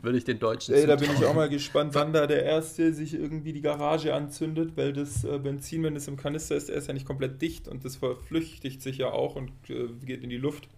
Würde 0.00 0.16
ich 0.16 0.24
den 0.24 0.38
Deutschen 0.38 0.74
Ey, 0.74 0.86
da 0.86 0.96
bin 0.96 1.10
ich 1.12 1.24
auch 1.24 1.34
mal 1.34 1.48
gespannt, 1.48 1.94
wann 1.94 2.12
da 2.12 2.26
der 2.26 2.44
Erste 2.44 2.94
sich 2.94 3.14
irgendwie 3.14 3.52
die 3.52 3.60
Garage 3.60 4.14
anzündet, 4.14 4.76
weil 4.76 4.92
das 4.92 5.24
äh, 5.24 5.38
Benzin, 5.38 5.82
wenn 5.82 5.96
es 5.96 6.06
im 6.06 6.16
Kanister 6.16 6.56
ist, 6.56 6.68
der 6.68 6.76
ist 6.76 6.86
ja 6.86 6.94
nicht 6.94 7.04
komplett 7.04 7.42
dicht 7.42 7.66
und 7.66 7.84
das 7.84 7.96
verflüchtigt 7.96 8.80
sich 8.80 8.98
ja 8.98 9.10
auch 9.10 9.34
und 9.34 9.50
äh, 9.68 9.88
geht 10.04 10.22
in 10.22 10.30
die 10.30 10.38
Luft. 10.38 10.68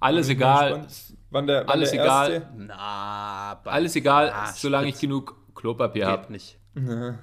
Alles 0.00 0.28
egal. 0.28 0.86
Wann 1.30 1.46
der, 1.46 1.60
wann 1.62 1.68
Alles 1.70 1.90
der 1.90 2.02
egal. 2.02 2.32
Erste, 2.32 2.48
Na, 2.56 3.60
Alles 3.64 3.96
egal, 3.96 4.30
Ah, 4.30 4.52
solange 4.52 4.88
ich 4.88 4.94
Sprit 4.96 5.08
genug 5.08 5.36
Klopapier 5.54 6.04
geht 6.06 6.10
habe. 6.12 6.32
nicht. 6.32 6.58
Ja. 6.74 7.18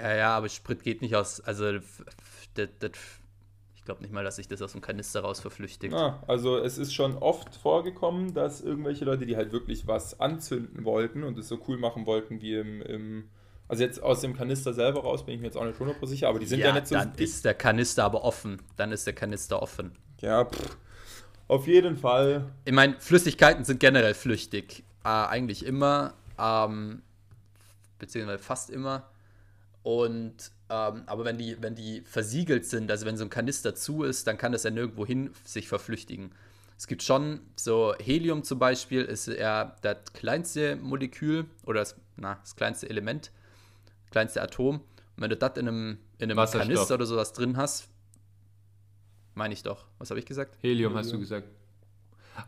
Ja, 0.00 0.14
ja, 0.14 0.36
aber 0.36 0.48
Sprit 0.48 0.82
geht 0.82 1.02
nicht 1.02 1.16
aus. 1.16 1.40
Also, 1.40 1.72
das, 2.54 2.68
das, 2.78 2.92
ich 3.74 3.84
glaube 3.84 4.00
nicht 4.02 4.12
mal, 4.12 4.24
dass 4.24 4.36
sich 4.36 4.46
das 4.48 4.62
aus 4.62 4.72
dem 4.72 4.80
Kanister 4.80 5.20
raus 5.20 5.40
verflüchtigt. 5.40 5.92
Ah, 5.92 6.22
also 6.28 6.56
es 6.58 6.78
ist 6.78 6.94
schon 6.94 7.16
oft 7.18 7.54
vorgekommen, 7.56 8.32
dass 8.32 8.60
irgendwelche 8.60 9.04
Leute, 9.04 9.26
die 9.26 9.36
halt 9.36 9.52
wirklich 9.52 9.86
was 9.86 10.20
anzünden 10.20 10.84
wollten 10.84 11.24
und 11.24 11.36
es 11.38 11.48
so 11.48 11.58
cool 11.68 11.78
machen 11.78 12.06
wollten 12.06 12.40
wie 12.40 12.54
im, 12.54 12.80
im 12.82 13.28
also 13.68 13.82
jetzt 13.82 14.00
aus 14.00 14.20
dem 14.20 14.36
Kanister 14.36 14.72
selber 14.72 15.00
raus 15.02 15.26
bin 15.26 15.34
ich 15.34 15.40
mir 15.40 15.46
jetzt 15.48 15.56
auch 15.56 15.64
nicht 15.64 15.80
100% 15.80 16.06
sicher, 16.06 16.28
aber 16.28 16.38
die 16.38 16.46
sind 16.46 16.60
ja, 16.60 16.72
nicht 16.72 16.86
so 16.86 16.94
dann 16.94 17.12
ist 17.16 17.44
der 17.44 17.54
Kanister 17.54 18.04
aber 18.04 18.22
offen. 18.22 18.62
Dann 18.76 18.92
ist 18.92 19.06
der 19.06 19.14
Kanister 19.14 19.60
offen. 19.60 19.92
Ja, 20.20 20.44
pff, 20.44 20.76
auf 21.48 21.66
jeden 21.66 21.96
Fall. 21.96 22.52
Ich 22.64 22.72
meine, 22.72 22.98
Flüssigkeiten 22.98 23.64
sind 23.64 23.80
generell 23.80 24.14
flüchtig. 24.14 24.84
Äh, 25.04 25.08
eigentlich 25.08 25.64
immer, 25.64 26.14
ähm, 26.38 27.02
beziehungsweise 27.98 28.42
fast 28.42 28.70
immer. 28.70 29.08
Und 29.82 30.50
ähm, 30.68 31.04
aber 31.06 31.24
wenn 31.24 31.38
die, 31.38 31.56
wenn 31.62 31.76
die 31.76 32.00
versiegelt 32.02 32.66
sind, 32.66 32.90
also 32.90 33.06
wenn 33.06 33.16
so 33.16 33.24
ein 33.24 33.30
Kanister 33.30 33.74
zu 33.76 34.02
ist, 34.02 34.26
dann 34.26 34.36
kann 34.36 34.50
das 34.50 34.64
ja 34.64 34.70
nirgendwo 34.70 35.06
hin 35.06 35.30
sich 35.44 35.68
verflüchtigen. 35.68 36.32
Es 36.76 36.88
gibt 36.88 37.02
schon 37.02 37.40
so 37.54 37.94
Helium 38.02 38.42
zum 38.42 38.58
Beispiel, 38.58 39.02
ist 39.02 39.28
ja 39.28 39.76
das 39.82 40.12
kleinste 40.12 40.76
Molekül 40.76 41.46
oder 41.64 41.80
das, 41.80 41.96
na, 42.16 42.38
das 42.42 42.56
kleinste 42.56 42.90
Element, 42.90 43.30
kleinste 44.10 44.42
Atom. 44.42 44.76
Und 44.76 44.82
wenn 45.22 45.30
du 45.30 45.36
das 45.36 45.56
in 45.56 45.68
einem, 45.68 45.98
in 46.18 46.24
einem 46.24 46.36
Wasserstoff. 46.36 46.68
Kanister 46.68 46.94
oder 46.94 47.06
sowas 47.06 47.32
drin 47.32 47.56
hast, 47.56 47.88
meine 49.36 49.54
ich 49.54 49.62
doch. 49.62 49.84
Was 49.98 50.10
habe 50.10 50.18
ich 50.18 50.26
gesagt? 50.26 50.56
Helium 50.62 50.94
hast 50.96 51.12
du 51.12 51.18
gesagt. 51.18 51.46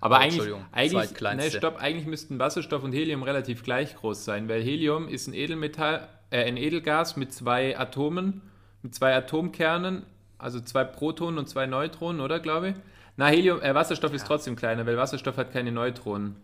Aber 0.01 0.16
Oh, 0.16 0.18
eigentlich, 0.18 0.55
eigentlich, 0.72 1.11
nee, 1.37 1.51
stopp, 1.51 1.77
eigentlich 1.81 2.07
müssten 2.07 2.38
Wasserstoff 2.38 2.83
und 2.83 2.92
Helium 2.92 3.22
relativ 3.22 3.62
gleich 3.62 3.96
groß 3.96 4.24
sein, 4.24 4.48
weil 4.48 4.62
Helium 4.62 5.09
ist 5.09 5.29
ein 5.29 5.35
Edelmetall, 5.35 6.09
äh, 6.31 6.44
ein 6.44 6.57
Edelgas 6.57 7.16
mit 7.16 7.33
zwei 7.33 7.79
Atomen, 7.79 8.42
mit 8.83 8.94
zwei 8.94 9.14
Atomkernen, 9.14 10.05
also 10.37 10.61
zwei 10.61 10.85
Protonen 10.85 11.38
und 11.38 11.48
zwei 11.48 11.66
Neutronen, 11.66 12.20
oder 12.20 12.38
glaube 12.38 12.70
ich? 12.70 12.74
Na, 13.16 13.29
Helium, 13.29 13.62
äh, 13.62 13.74
Wasserstoff 13.74 14.12
ist 14.12 14.27
trotzdem 14.27 14.57
kleiner, 14.57 14.85
weil 14.87 14.96
Wasserstoff 14.96 15.37
hat 15.38 15.53
keine 15.53 15.72
Neutronen. 15.72 16.37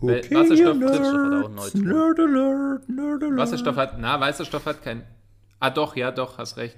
Weil 0.00 0.22
Wasserstoff, 0.30 0.80
Wasserstoff 0.80 1.32
hat 1.32 1.44
auch 1.44 1.48
Neutronen. 1.48 1.88
Nerd 1.88 2.18
alert, 2.18 2.88
Nerd 2.88 3.22
alert. 3.22 3.36
Wasserstoff 3.38 3.76
hat, 3.76 3.98
na, 3.98 4.20
Wasserstoff 4.20 4.66
hat 4.66 4.82
kein. 4.82 5.02
Ah, 5.60 5.70
doch, 5.70 5.96
ja, 5.96 6.12
doch, 6.12 6.38
hast 6.38 6.56
recht. 6.56 6.76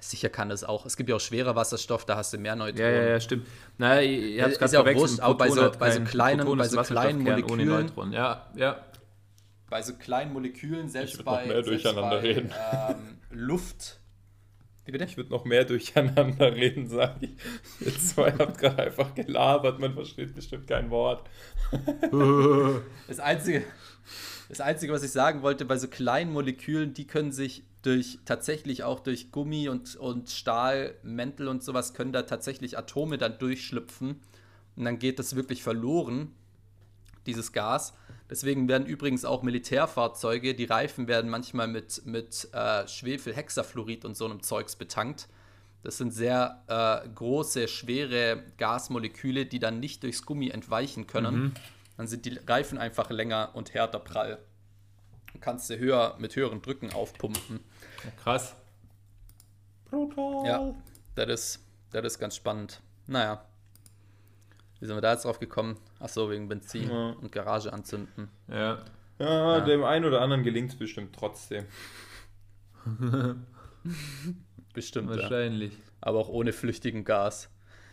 Sicher 0.00 0.28
kann 0.30 0.50
es 0.50 0.64
auch. 0.64 0.86
Es 0.86 0.96
gibt 0.96 1.08
ja 1.10 1.16
auch 1.16 1.20
schwerer 1.20 1.54
Wasserstoff, 1.56 2.04
da 2.06 2.16
hast 2.16 2.32
du 2.32 2.38
mehr 2.38 2.52
Ja, 2.52 2.56
Neutronen. 2.56 2.94
ja, 2.94 3.02
ja, 3.10 3.20
stimmt. 3.20 3.46
Na, 3.78 4.00
ihr 4.00 4.42
habt 4.42 4.52
Ist 4.52 4.58
gerade 4.58 4.72
ja 4.72 4.80
auch 4.80 4.84
verwechselt. 4.84 5.10
wurscht, 5.10 5.22
auch 5.22 5.34
bei 5.36 5.48
so- 5.50 5.70
bei 5.78 5.90
so 5.90 6.00
kleinen- 6.02 6.40
Proton 6.40 6.58
bei 6.58 6.68
so 6.68 6.80
kleinen 6.82 7.20
ohne 7.20 7.30
Molekülen. 7.42 7.68
Neutronen. 7.68 8.12
Ja, 8.12 8.50
ja. 8.56 8.84
Bei 9.68 9.82
so 9.82 9.94
kleinen 9.94 10.32
Molekülen, 10.32 10.88
selbst 10.88 11.24
bei, 11.24 11.44
mehr 11.46 11.62
selbst 11.62 11.84
durcheinander 11.84 12.16
bei 12.16 12.22
reden. 12.22 12.50
Ähm, 12.72 13.18
Luft. 13.30 14.00
Wie 14.86 14.92
bitte? 14.92 15.04
Ich 15.04 15.16
würde 15.16 15.30
noch 15.30 15.44
mehr 15.44 15.64
durcheinander 15.64 16.52
reden, 16.54 16.88
sage 16.88 17.26
ich. 17.26 17.36
Ihr 17.86 17.96
zwei 17.98 18.32
habt 18.32 18.58
gerade 18.58 18.82
einfach 18.84 19.14
gelabert, 19.14 19.78
man 19.78 19.92
versteht 19.94 20.34
bestimmt 20.34 20.66
kein 20.66 20.90
Wort. 20.90 21.28
Das 23.06 23.20
Einzige, 23.20 23.62
das 24.48 24.60
Einzige, 24.60 24.92
was 24.92 25.02
ich 25.02 25.12
sagen 25.12 25.42
wollte, 25.42 25.64
bei 25.64 25.76
so 25.76 25.86
kleinen 25.88 26.32
Molekülen, 26.32 26.94
die 26.94 27.06
können 27.06 27.30
sich 27.32 27.62
durch 27.82 28.18
tatsächlich 28.24 28.82
auch 28.84 29.00
durch 29.00 29.32
Gummi 29.32 29.68
und, 29.68 29.96
und 29.96 30.30
Stahlmäntel 30.30 31.48
und 31.48 31.62
sowas, 31.62 31.94
können 31.94 32.12
da 32.12 32.22
tatsächlich 32.22 32.76
Atome 32.76 33.18
dann 33.18 33.38
durchschlüpfen. 33.38 34.20
Und 34.76 34.84
dann 34.84 34.98
geht 34.98 35.18
das 35.18 35.34
wirklich 35.36 35.62
verloren, 35.62 36.32
dieses 37.26 37.52
Gas. 37.52 37.94
Deswegen 38.28 38.68
werden 38.68 38.86
übrigens 38.86 39.24
auch 39.24 39.42
Militärfahrzeuge, 39.42 40.54
die 40.54 40.64
Reifen 40.64 41.08
werden 41.08 41.30
manchmal 41.30 41.66
mit, 41.66 42.06
mit 42.06 42.48
äh, 42.52 42.86
Schwefelhexafluorid 42.86 44.04
und 44.04 44.16
so 44.16 44.24
einem 44.26 44.42
Zeugs 44.42 44.76
betankt. 44.76 45.28
Das 45.82 45.96
sind 45.96 46.12
sehr 46.12 46.62
äh, 46.68 47.08
große, 47.08 47.66
schwere 47.66 48.44
Gasmoleküle, 48.58 49.46
die 49.46 49.58
dann 49.58 49.80
nicht 49.80 50.02
durchs 50.02 50.24
Gummi 50.26 50.50
entweichen 50.50 51.06
können. 51.06 51.54
Dann 51.96 52.06
sind 52.06 52.24
die 52.24 52.38
Reifen 52.46 52.78
einfach 52.78 53.10
länger 53.10 53.50
und 53.54 53.74
härter 53.74 53.98
prall. 53.98 54.38
Kannst 55.40 55.70
du 55.70 55.78
höher 55.78 56.16
mit 56.18 56.34
höheren 56.36 56.60
Drücken 56.62 56.92
aufpumpen. 56.92 57.60
Krass. 58.22 58.56
Brutal. 59.90 60.46
Ja, 60.46 60.74
das 61.14 61.28
ist, 61.28 61.66
das 61.92 62.04
ist 62.04 62.18
ganz 62.18 62.36
spannend. 62.36 62.80
Naja. 63.06 63.44
Wie 64.80 64.86
sind 64.86 64.96
wir 64.96 65.00
da 65.02 65.12
jetzt 65.12 65.24
drauf 65.24 65.38
gekommen? 65.38 65.76
Achso, 65.98 66.30
wegen 66.30 66.48
Benzin 66.48 66.88
Ja. 66.90 67.10
und 67.10 67.30
Garage 67.32 67.72
anzünden. 67.72 68.28
Ja. 68.48 68.78
Ja, 69.18 69.58
Ja. 69.58 69.60
dem 69.60 69.84
einen 69.84 70.04
oder 70.06 70.20
anderen 70.22 70.42
gelingt 70.42 70.70
es 70.72 70.78
bestimmt 70.78 71.14
trotzdem. 71.14 71.66
Bestimmt. 74.72 75.10
Ja. 75.10 75.16
Wahrscheinlich. 75.16 75.72
Aber 76.00 76.18
auch 76.18 76.28
ohne 76.28 76.52
flüchtigen 76.52 77.04
Gas. 77.04 77.50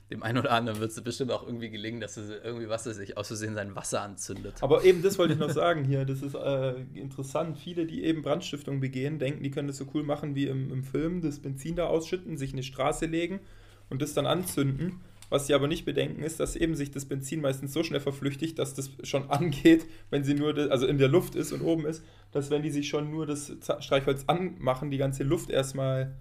Dem 0.09 0.23
einen 0.23 0.37
oder 0.37 0.51
anderen 0.51 0.79
wird 0.79 0.91
es 0.91 1.01
bestimmt 1.01 1.31
auch 1.31 1.45
irgendwie 1.45 1.69
gelingen, 1.69 1.99
dass 1.99 2.15
er 2.15 2.43
irgendwie, 2.43 2.69
was 2.69 2.85
sich 2.85 3.17
aus 3.17 3.27
Versehen 3.27 3.55
sein 3.55 3.75
Wasser 3.75 4.01
anzündet. 4.01 4.55
Aber 4.61 4.85
eben 4.85 5.01
das 5.01 5.19
wollte 5.19 5.33
ich 5.33 5.39
noch 5.39 5.49
sagen 5.49 5.83
hier. 5.83 6.05
Das 6.05 6.21
ist 6.21 6.33
äh, 6.33 6.75
interessant. 6.93 7.57
Viele, 7.57 7.85
die 7.85 8.05
eben 8.05 8.21
Brandstiftung 8.21 8.79
begehen, 8.79 9.19
denken, 9.19 9.43
die 9.43 9.51
können 9.51 9.67
das 9.67 9.77
so 9.77 9.85
cool 9.93 10.03
machen 10.03 10.33
wie 10.33 10.47
im, 10.47 10.71
im 10.71 10.83
Film, 10.85 11.21
das 11.21 11.39
Benzin 11.39 11.75
da 11.75 11.87
ausschütten, 11.87 12.37
sich 12.37 12.51
in 12.51 12.55
eine 12.55 12.63
Straße 12.63 13.05
legen 13.05 13.41
und 13.89 14.01
das 14.01 14.13
dann 14.13 14.25
anzünden. 14.25 15.01
Was 15.29 15.47
sie 15.47 15.53
aber 15.53 15.67
nicht 15.67 15.83
bedenken, 15.83 16.23
ist, 16.23 16.39
dass 16.39 16.55
eben 16.55 16.75
sich 16.75 16.91
das 16.91 17.03
Benzin 17.03 17.41
meistens 17.41 17.73
so 17.73 17.83
schnell 17.83 17.99
verflüchtigt, 17.99 18.57
dass 18.59 18.73
das 18.75 18.91
schon 19.03 19.29
angeht, 19.29 19.85
wenn 20.09 20.23
sie 20.23 20.33
nur, 20.33 20.53
das, 20.53 20.69
also 20.69 20.87
in 20.87 20.97
der 20.97 21.09
Luft 21.09 21.35
ist 21.35 21.51
und 21.51 21.61
oben 21.61 21.85
ist, 21.85 22.03
dass 22.31 22.49
wenn 22.49 22.63
die 22.63 22.69
sich 22.69 22.87
schon 22.87 23.11
nur 23.11 23.25
das 23.25 23.51
Streichholz 23.79 24.23
anmachen, 24.27 24.89
die 24.89 24.97
ganze 24.97 25.23
Luft 25.23 25.49
erstmal 25.49 26.15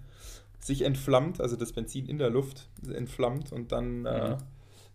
sich 0.59 0.81
entflammt, 0.83 1.39
also 1.41 1.55
das 1.55 1.71
Benzin 1.73 2.05
in 2.07 2.17
der 2.17 2.29
Luft 2.29 2.67
entflammt 2.91 3.51
und 3.51 3.71
dann 3.71 4.05
äh, 4.05 4.29
Mhm. 4.31 4.37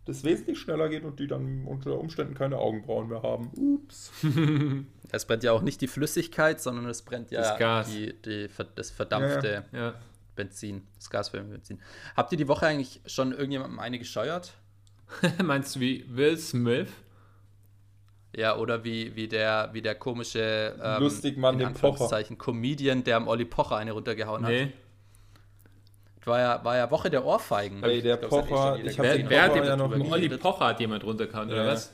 das 0.04 0.24
wesentlich 0.24 0.58
schneller 0.58 0.88
geht 0.88 1.04
und 1.04 1.20
die 1.20 1.26
dann 1.28 1.64
unter 1.66 1.98
Umständen 1.98 2.34
keine 2.34 2.58
Augenbrauen 2.58 3.08
mehr 3.08 3.22
haben. 3.22 3.50
Ups. 3.56 4.10
Es 5.14 5.26
brennt 5.26 5.42
ja 5.44 5.52
auch 5.52 5.60
nicht 5.62 5.80
die 5.82 5.88
Flüssigkeit, 5.88 6.60
sondern 6.60 6.86
es 6.86 7.02
brennt 7.02 7.30
ja 7.30 7.40
Das 7.42 7.58
Gas. 7.58 7.90
Die, 7.90 8.14
die, 8.22 8.48
das 8.74 8.90
verdampfte 8.90 9.64
Ja, 9.72 9.78
Ja. 9.78 9.94
Benzin, 10.34 10.82
das 10.96 11.10
gasförmige 11.10 11.52
Benzin. 11.56 11.78
Habt 12.16 12.32
ihr 12.32 12.38
die 12.38 12.48
Woche 12.48 12.66
eigentlich 12.66 13.02
schon 13.04 13.32
irgendjemandem 13.32 13.78
eine 13.78 13.98
gescheuert? 13.98 14.54
Meinst 15.44 15.76
du 15.76 15.80
wie 15.80 16.06
Will 16.08 16.38
Smith? 16.38 16.88
Ja, 18.34 18.56
oder 18.56 18.82
wie, 18.82 19.14
wie, 19.14 19.28
der, 19.28 19.68
wie 19.74 19.82
der 19.82 19.94
komische 19.94 20.74
ähm, 20.82 21.02
Lustigmann, 21.02 21.56
in 21.56 21.58
den 21.60 21.74
Pocher. 21.74 21.88
Anführungszeichen, 21.88 22.38
Comedian, 22.38 23.04
der 23.04 23.18
am 23.18 23.28
Olli 23.28 23.44
Pocher 23.44 23.76
eine 23.76 23.92
runtergehauen 23.92 24.46
hat. 24.46 24.52
War 26.24 26.38
ja, 26.40 26.64
war 26.64 26.76
ja 26.76 26.90
Woche 26.90 27.10
der 27.10 27.24
Ohrfeigen. 27.24 27.82
Ey, 27.82 28.00
der 28.00 28.14
Ich 28.14 28.28
glaub, 28.28 28.48
Pocher, 28.48 28.76
ich 28.82 28.96
hab 28.98 29.04
gesehen. 29.06 29.18
den 29.22 29.30
Wer 29.30 29.42
hat 29.42 29.52
Pocher 29.52 29.64
ja 29.64 29.76
noch 29.76 29.96
nie- 29.96 30.10
Olli 30.10 30.28
Pocher 30.28 30.66
hat 30.66 30.80
jemand 30.80 31.04
runtergehauen, 31.04 31.48
oder 31.48 31.64
Ja. 31.64 31.72
was? 31.72 31.92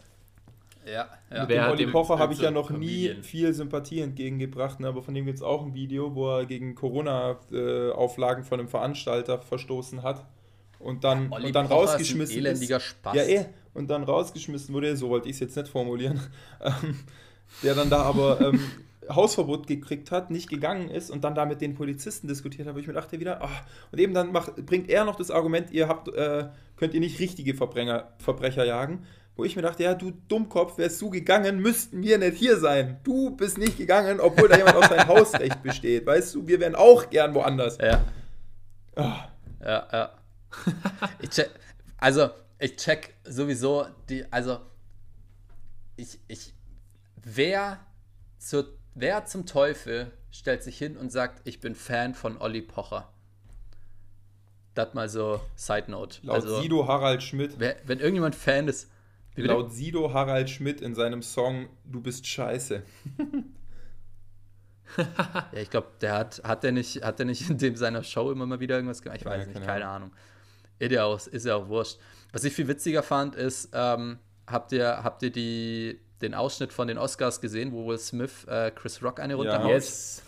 Ja, 0.86 1.06
ja. 1.30 1.40
Mit 1.40 1.48
Wer 1.50 1.70
Olli 1.70 1.86
Pocher 1.86 2.18
habe 2.18 2.32
ich 2.32 2.40
ja 2.40 2.50
noch 2.50 2.70
nie 2.70 3.06
Comedian? 3.08 3.22
viel 3.22 3.52
Sympathie 3.54 4.00
entgegengebracht, 4.00 4.80
ne? 4.80 4.88
aber 4.88 5.02
von 5.02 5.14
dem 5.14 5.26
gibt 5.26 5.36
es 5.38 5.42
auch 5.42 5.62
ein 5.62 5.74
Video, 5.74 6.14
wo 6.14 6.38
er 6.38 6.46
gegen 6.46 6.74
Corona-Auflagen 6.74 8.44
von 8.44 8.58
einem 8.60 8.68
Veranstalter 8.68 9.38
verstoßen 9.40 10.02
hat 10.02 10.24
und 10.78 11.04
dann, 11.04 11.30
Olli 11.32 11.46
und 11.46 11.54
dann 11.56 11.68
Pocher 11.68 11.82
ist 11.82 11.88
ein 11.90 11.94
rausgeschmissen 11.94 12.38
elendiger 12.38 12.80
Spast. 12.80 13.16
Ja, 13.16 13.22
eh. 13.24 13.46
Und 13.74 13.88
dann 13.90 14.02
rausgeschmissen 14.04 14.74
wurde, 14.74 14.96
so 14.96 15.08
wollte 15.10 15.28
ich 15.28 15.34
es 15.34 15.40
jetzt 15.40 15.56
nicht 15.56 15.68
formulieren, 15.68 16.20
ähm, 16.62 16.98
der 17.62 17.74
dann 17.74 17.90
da 17.90 18.02
aber 18.02 18.40
ähm, 18.40 18.60
Hausverbot 19.08 19.66
gekriegt 19.66 20.10
hat, 20.10 20.30
nicht 20.30 20.48
gegangen 20.48 20.90
ist 20.90 21.10
und 21.10 21.24
dann 21.24 21.34
da 21.34 21.44
mit 21.44 21.60
den 21.60 21.74
Polizisten 21.74 22.28
diskutiert 22.28 22.68
hat, 22.68 22.74
wo 22.74 22.78
ich 22.78 22.86
mir 22.86 22.92
dachte 22.92 23.20
wieder, 23.20 23.42
ah, 23.42 23.50
und 23.92 23.98
eben 23.98 24.14
dann 24.14 24.32
macht, 24.32 24.54
bringt 24.66 24.88
er 24.88 25.04
noch 25.04 25.16
das 25.16 25.30
Argument, 25.30 25.70
ihr 25.70 25.88
habt, 25.88 26.08
äh, 26.08 26.48
könnt 26.76 26.94
ihr 26.94 27.00
nicht 27.00 27.18
richtige 27.18 27.54
Verbrecher, 27.54 28.12
Verbrecher 28.18 28.64
jagen, 28.64 29.04
wo 29.36 29.44
ich 29.44 29.54
mir 29.54 29.62
dachte, 29.62 29.84
ja, 29.84 29.94
du 29.94 30.12
Dummkopf, 30.28 30.78
wärst 30.78 31.00
du 31.00 31.10
gegangen, 31.10 31.60
müssten 31.60 32.02
wir 32.02 32.18
nicht 32.18 32.36
hier 32.36 32.58
sein. 32.58 32.98
Du 33.04 33.30
bist 33.36 33.56
nicht 33.56 33.78
gegangen, 33.78 34.18
obwohl 34.18 34.48
da 34.48 34.56
jemand 34.56 34.76
auf 34.76 34.86
sein 34.86 35.06
Hausrecht 35.06 35.62
besteht. 35.62 36.06
Weißt 36.06 36.34
du, 36.34 36.48
wir 36.48 36.58
wären 36.58 36.74
auch 36.74 37.08
gern 37.08 37.34
woanders. 37.34 37.78
Ja, 37.78 38.04
Ah, 38.98 39.28
ja, 39.60 39.88
ja. 39.92 40.18
ich 41.20 41.30
check, 41.30 41.50
also, 41.98 42.30
ich 42.58 42.74
check 42.74 43.14
sowieso 43.22 43.86
die, 44.08 44.24
also, 44.32 44.58
ich, 45.94 46.18
ich, 46.26 46.52
wer, 47.22 47.78
zur, 48.38 48.76
wer 49.00 49.24
zum 49.26 49.46
Teufel 49.46 50.12
stellt 50.30 50.62
sich 50.62 50.78
hin 50.78 50.96
und 50.96 51.10
sagt, 51.10 51.40
ich 51.46 51.60
bin 51.60 51.74
Fan 51.74 52.14
von 52.14 52.38
Olli 52.40 52.62
Pocher? 52.62 53.12
Das 54.74 54.94
mal 54.94 55.08
so 55.08 55.40
Side 55.56 55.90
Note. 55.90 56.18
laut 56.22 56.36
also, 56.36 56.60
Sido 56.60 56.86
Harald 56.86 57.22
Schmidt. 57.22 57.54
wer, 57.58 57.76
wenn 57.84 57.98
irgendjemand 57.98 58.34
Fan 58.34 58.68
ist? 58.68 58.90
Laut 59.36 59.72
Sido 59.72 60.12
Harald 60.12 60.50
Schmidt 60.50 60.80
in 60.80 60.94
seinem 60.94 61.22
Song 61.22 61.68
Du 61.84 62.00
bist 62.00 62.26
scheiße. 62.26 62.82
Ja, 64.96 65.46
ich 65.60 65.68
glaube, 65.70 65.88
der 66.00 66.14
hat, 66.14 66.40
hat 66.44 66.62
der 66.64 66.72
nicht, 66.72 67.04
hat 67.04 67.18
der 67.18 67.26
nicht 67.26 67.48
in 67.50 67.58
dem 67.58 67.76
seiner 67.76 68.02
Show 68.02 68.30
immer 68.30 68.46
mal 68.46 68.58
wieder 68.58 68.76
irgendwas 68.76 69.02
gemacht? 69.02 69.18
Ich 69.18 69.24
Ja, 69.24 69.30
weiß 69.30 69.46
nicht, 69.46 69.54
keine 69.54 69.66
keine 69.66 69.86
Ahnung. 69.86 70.12
Ist 70.78 70.92
ja 70.92 71.04
auch, 71.04 71.26
ist 71.26 71.44
ja 71.44 71.56
auch 71.56 71.68
wurscht. 71.68 71.98
Was 72.32 72.44
ich 72.44 72.54
viel 72.54 72.68
witziger 72.68 73.02
fand, 73.02 73.34
ist, 73.34 73.68
ähm, 73.74 74.18
habt 74.46 74.72
ihr, 74.72 75.02
habt 75.04 75.22
ihr 75.22 75.30
die, 75.30 76.00
den 76.22 76.34
Ausschnitt 76.34 76.72
von 76.72 76.88
den 76.88 76.98
Oscars 76.98 77.40
gesehen, 77.40 77.72
wo 77.72 77.86
Will 77.86 77.98
Smith 77.98 78.44
äh, 78.48 78.70
Chris 78.70 79.02
Rock 79.02 79.20
eine 79.20 79.34
runterhaut? 79.34 79.70
Yes. 79.70 80.22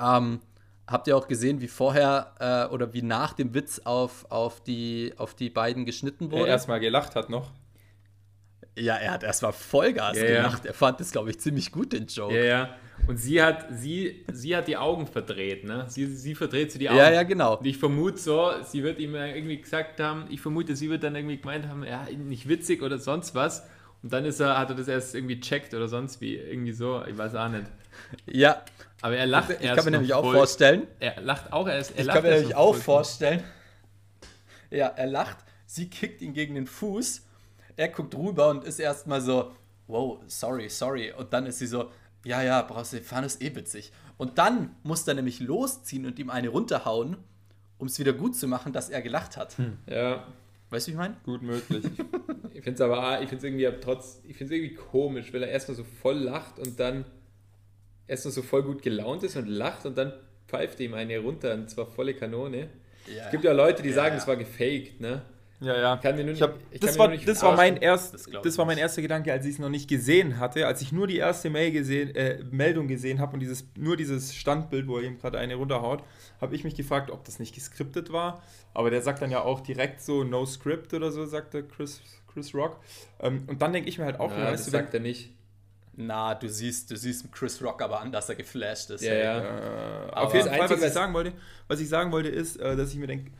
Ähm, 0.00 0.40
habt 0.86 1.08
ihr 1.08 1.16
auch 1.16 1.26
gesehen, 1.28 1.60
wie 1.60 1.68
vorher 1.68 2.34
äh, 2.38 2.72
oder 2.72 2.92
wie 2.92 3.02
nach 3.02 3.32
dem 3.32 3.54
Witz 3.54 3.80
auf, 3.84 4.26
auf, 4.30 4.62
die, 4.62 5.14
auf 5.16 5.34
die 5.34 5.50
beiden 5.50 5.84
geschnitten 5.86 6.30
wurde? 6.30 6.48
erstmal 6.48 6.80
gelacht 6.80 7.16
hat 7.16 7.30
noch. 7.30 7.50
ja, 8.78 8.96
er 8.96 9.12
hat 9.12 9.22
erstmal 9.22 9.52
Vollgas 9.52 10.16
Ja, 10.18 10.24
ja. 10.24 10.36
gelacht. 10.42 10.66
Er 10.66 10.74
fand 10.74 11.00
das, 11.00 11.10
glaube 11.12 11.30
ich, 11.30 11.40
ziemlich 11.40 11.72
gut, 11.72 11.92
den 11.92 12.06
Joke. 12.06 12.36
Ja, 12.36 12.44
ja. 12.44 12.76
Und 13.06 13.18
sie 13.18 13.40
hat, 13.42 13.66
sie, 13.70 14.24
sie 14.32 14.56
hat 14.56 14.66
die 14.68 14.76
Augen 14.76 15.06
verdreht, 15.06 15.64
ne? 15.64 15.84
Sie, 15.88 16.06
sie 16.06 16.34
verdreht 16.34 16.72
so 16.72 16.78
die 16.78 16.88
Augen. 16.88 16.98
ja, 16.98 17.10
ja, 17.10 17.22
genau. 17.22 17.56
Und 17.56 17.66
ich 17.66 17.78
vermute 17.78 18.18
so, 18.18 18.50
sie 18.64 18.82
wird 18.82 18.98
ihm 18.98 19.14
irgendwie 19.14 19.60
gesagt 19.60 20.00
haben, 20.00 20.26
ich 20.28 20.40
vermute, 20.40 20.74
sie 20.74 20.90
wird 20.90 21.04
dann 21.04 21.14
irgendwie 21.14 21.36
gemeint 21.38 21.68
haben, 21.68 21.84
ja, 21.84 22.06
nicht 22.10 22.48
witzig 22.48 22.82
oder 22.82 22.98
sonst 22.98 23.34
was. 23.34 23.66
Und 24.02 24.12
dann 24.12 24.24
ist 24.24 24.40
er, 24.40 24.58
hat 24.58 24.68
er 24.70 24.76
das 24.76 24.88
erst 24.88 25.14
irgendwie 25.14 25.40
checkt 25.40 25.74
oder 25.74 25.88
sonst 25.88 26.20
wie, 26.20 26.36
irgendwie 26.36 26.72
so, 26.72 27.04
ich 27.04 27.16
weiß 27.16 27.34
auch 27.34 27.48
nicht. 27.48 27.64
Ja, 28.26 28.62
Aber 29.00 29.16
er 29.16 29.26
lacht 29.26 29.50
ich 29.50 29.60
erst 29.62 29.76
kann 29.76 29.84
mir 29.86 29.90
nämlich 29.92 30.12
auch 30.12 30.30
vorstellen, 30.32 30.86
Er 31.00 31.20
lacht 31.20 31.52
auch 31.52 31.66
erst. 31.66 31.92
Er 31.92 32.00
Ich 32.00 32.06
lacht 32.06 32.16
kann 32.16 32.24
mir 32.24 32.36
nämlich 32.36 32.54
auch 32.54 32.74
vorstellen. 32.74 33.42
Ja, 34.70 34.88
er 34.88 35.06
lacht, 35.06 35.38
sie 35.64 35.88
kickt 35.88 36.20
ihn 36.20 36.34
gegen 36.34 36.54
den 36.54 36.66
Fuß, 36.66 37.22
er 37.76 37.88
guckt 37.88 38.14
rüber 38.14 38.50
und 38.50 38.64
ist 38.64 38.78
erstmal 38.78 39.20
so, 39.20 39.52
wow, 39.86 40.20
sorry, 40.26 40.68
sorry. 40.68 41.12
Und 41.12 41.32
dann 41.32 41.46
ist 41.46 41.58
sie 41.58 41.66
so, 41.66 41.90
ja, 42.24 42.42
ja, 42.42 42.62
brauchst 42.62 42.92
du 42.92 43.00
fahren, 43.00 43.24
ist 43.24 43.42
eh 43.42 43.54
witzig. 43.54 43.92
Und 44.18 44.38
dann 44.38 44.74
muss 44.82 45.06
er 45.06 45.14
nämlich 45.14 45.40
losziehen 45.40 46.06
und 46.06 46.18
ihm 46.18 46.30
eine 46.30 46.48
runterhauen, 46.48 47.16
um 47.78 47.86
es 47.86 47.98
wieder 47.98 48.12
gut 48.12 48.34
zu 48.36 48.48
machen, 48.48 48.72
dass 48.72 48.88
er 48.90 49.02
gelacht 49.02 49.36
hat. 49.36 49.56
Ja, 49.86 50.26
Weißt 50.70 50.88
du, 50.88 50.90
wie 50.90 50.92
ich 50.94 50.98
meine? 50.98 51.16
Gut 51.24 51.42
möglich. 51.42 51.84
ich 52.56 52.62
finde 52.64 52.74
es 52.74 52.80
aber, 52.80 53.20
ich 53.22 53.28
finde 53.28 53.36
es 53.38 53.44
irgendwie 53.44 53.66
aber 53.66 53.80
trotz, 53.80 54.22
ich 54.26 54.36
finde 54.36 54.54
es 54.54 54.60
irgendwie 54.60 54.74
komisch, 54.74 55.32
weil 55.32 55.42
er 55.42 55.50
erstmal 55.50 55.76
so 55.76 55.84
voll 55.84 56.16
lacht 56.18 56.58
und 56.58 56.80
dann 56.80 57.04
erstmal 58.06 58.32
so 58.32 58.42
voll 58.42 58.62
gut 58.62 58.82
gelaunt 58.82 59.22
ist 59.22 59.36
und 59.36 59.46
lacht 59.48 59.84
und 59.86 59.96
dann 59.98 60.12
pfeift 60.48 60.80
ihm 60.80 60.94
eine 60.94 61.18
runter 61.18 61.54
und 61.54 61.68
zwar 61.70 61.86
volle 61.86 62.14
Kanone. 62.14 62.70
Ja. 63.06 63.24
Es 63.26 63.30
gibt 63.30 63.44
ja 63.44 63.52
Leute, 63.52 63.82
die 63.82 63.90
Ja, 63.90 63.94
sagen, 63.94 64.16
ja. 64.16 64.16
es 64.16 64.26
war 64.26 64.36
gefaked, 64.36 65.00
ne? 65.00 65.22
Ja, 65.60 65.76
ja. 65.78 65.96
Kann 65.96 66.16
mir 66.16 66.24
nur 66.24 66.34
Ich 66.34 66.42
hab, 66.42 66.54
ich 66.70 66.80
das 66.80 66.98
war, 66.98 67.08
nur 67.08 67.16
nicht 67.16 67.26
das 67.26 67.42
war 67.42 67.56
mein 67.56 67.76
erst, 67.78 68.14
Das 68.14 68.26
das, 68.42 68.58
war 68.58 68.66
mein 68.66 68.76
erster 68.78 69.00
Gedanke, 69.02 69.32
als 69.32 69.46
ich 69.46 69.52
es 69.54 69.58
noch 69.58 69.70
nicht 69.70 69.88
gesehen 69.88 70.38
hatte, 70.38 70.66
als 70.66 70.82
ich 70.82 70.92
nur 70.92 71.06
die 71.06 71.16
erste 71.16 71.48
Mail 71.50 71.72
gesehen, 71.72 72.14
äh, 72.14 72.44
Meldung 72.50 72.88
gesehen 72.88 73.20
habe 73.20 73.34
und 73.34 73.40
dieses, 73.40 73.66
nur 73.76 73.96
dieses 73.96 74.34
Standbild, 74.34 74.86
wo 74.86 74.98
er 74.98 75.04
ihm 75.04 75.18
gerade 75.18 75.38
eine 75.38 75.54
runterhaut, 75.54 76.02
habe 76.40 76.54
ich 76.54 76.64
mich 76.64 76.74
gefragt, 76.74 77.10
ob 77.10 77.24
das 77.24 77.38
nicht 77.38 77.54
geskriptet 77.54 78.12
war. 78.12 78.42
Aber 78.74 78.90
der 78.90 79.00
sagt 79.00 79.22
dann 79.22 79.30
ja 79.30 79.42
auch 79.42 79.60
direkt 79.60 80.02
so 80.02 80.24
No 80.24 80.44
Script 80.44 80.92
oder 80.92 81.10
so, 81.10 81.24
sagte 81.24 81.64
Chris, 81.64 82.02
Chris 82.36 82.54
Rock. 82.54 82.78
Ähm, 83.20 83.44
und 83.46 83.62
dann 83.62 83.72
denke 83.72 83.88
ich 83.88 83.98
mir 83.98 84.04
halt 84.04 84.20
auch, 84.20 84.30
Ja, 84.30 84.50
das 84.50 84.52
weißt 84.52 84.68
du, 84.68 84.72
wenn, 84.72 84.80
sagt 84.82 84.94
er 84.94 85.00
nicht. 85.00 85.32
Na, 85.94 86.34
du 86.34 86.48
siehst, 86.50 86.90
du 86.90 86.96
siehst 86.96 87.32
Chris 87.32 87.62
Rock 87.62 87.80
aber 87.80 88.00
an, 88.00 88.12
dass 88.12 88.28
er 88.28 88.34
geflasht 88.34 88.90
ist. 88.90 89.02
Ja, 89.02 89.14
ja. 89.14 90.08
Äh, 90.08 90.10
auf 90.10 90.34
jeden 90.34 90.46
das 90.46 90.56
Fall, 90.56 90.70
was 90.70 90.82
ich 90.82 90.92
sagen 90.92 91.14
wollte, 91.14 91.32
was 91.66 91.80
ich 91.80 91.88
sagen 91.88 92.12
wollte, 92.12 92.28
ist, 92.28 92.56
äh, 92.56 92.76
dass 92.76 92.92
ich 92.92 92.98
mir 92.98 93.06
denke, 93.06 93.30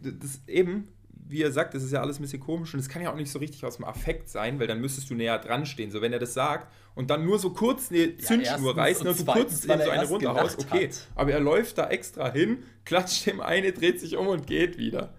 das 0.00 0.40
eben, 0.46 0.86
wie 1.08 1.42
er 1.42 1.50
sagt, 1.50 1.74
das 1.74 1.82
ist 1.82 1.90
ja 1.90 2.00
alles 2.00 2.20
ein 2.20 2.22
bisschen 2.22 2.38
komisch 2.38 2.72
und 2.72 2.78
es 2.78 2.88
kann 2.88 3.02
ja 3.02 3.10
auch 3.10 3.16
nicht 3.16 3.32
so 3.32 3.40
richtig 3.40 3.64
aus 3.64 3.76
dem 3.76 3.84
Affekt 3.84 4.28
sein, 4.28 4.60
weil 4.60 4.68
dann 4.68 4.80
müsstest 4.80 5.10
du 5.10 5.14
näher 5.16 5.40
dran 5.40 5.66
stehen. 5.66 5.90
So, 5.90 6.02
wenn 6.02 6.12
er 6.12 6.20
das 6.20 6.34
sagt 6.34 6.72
und 6.94 7.10
dann 7.10 7.24
nur 7.24 7.40
so 7.40 7.50
kurz 7.50 7.90
eine 7.90 8.16
Zündschnur 8.16 8.76
und 8.76 8.78
und 8.78 9.04
du 9.04 9.24
zweitens, 9.24 9.26
kurz 9.26 9.64
ihm 9.64 9.82
so 9.82 9.90
eine 9.90 10.06
runterhaust, 10.06 10.60
okay. 10.60 10.88
hat. 10.88 11.08
Aber 11.16 11.32
er 11.32 11.40
läuft 11.40 11.78
da 11.78 11.88
extra 11.88 12.30
hin, 12.30 12.62
klatscht 12.84 13.26
ihm 13.26 13.40
eine, 13.40 13.72
dreht 13.72 13.98
sich 13.98 14.16
um 14.16 14.28
und 14.28 14.46
geht 14.46 14.78
wieder. 14.78 15.14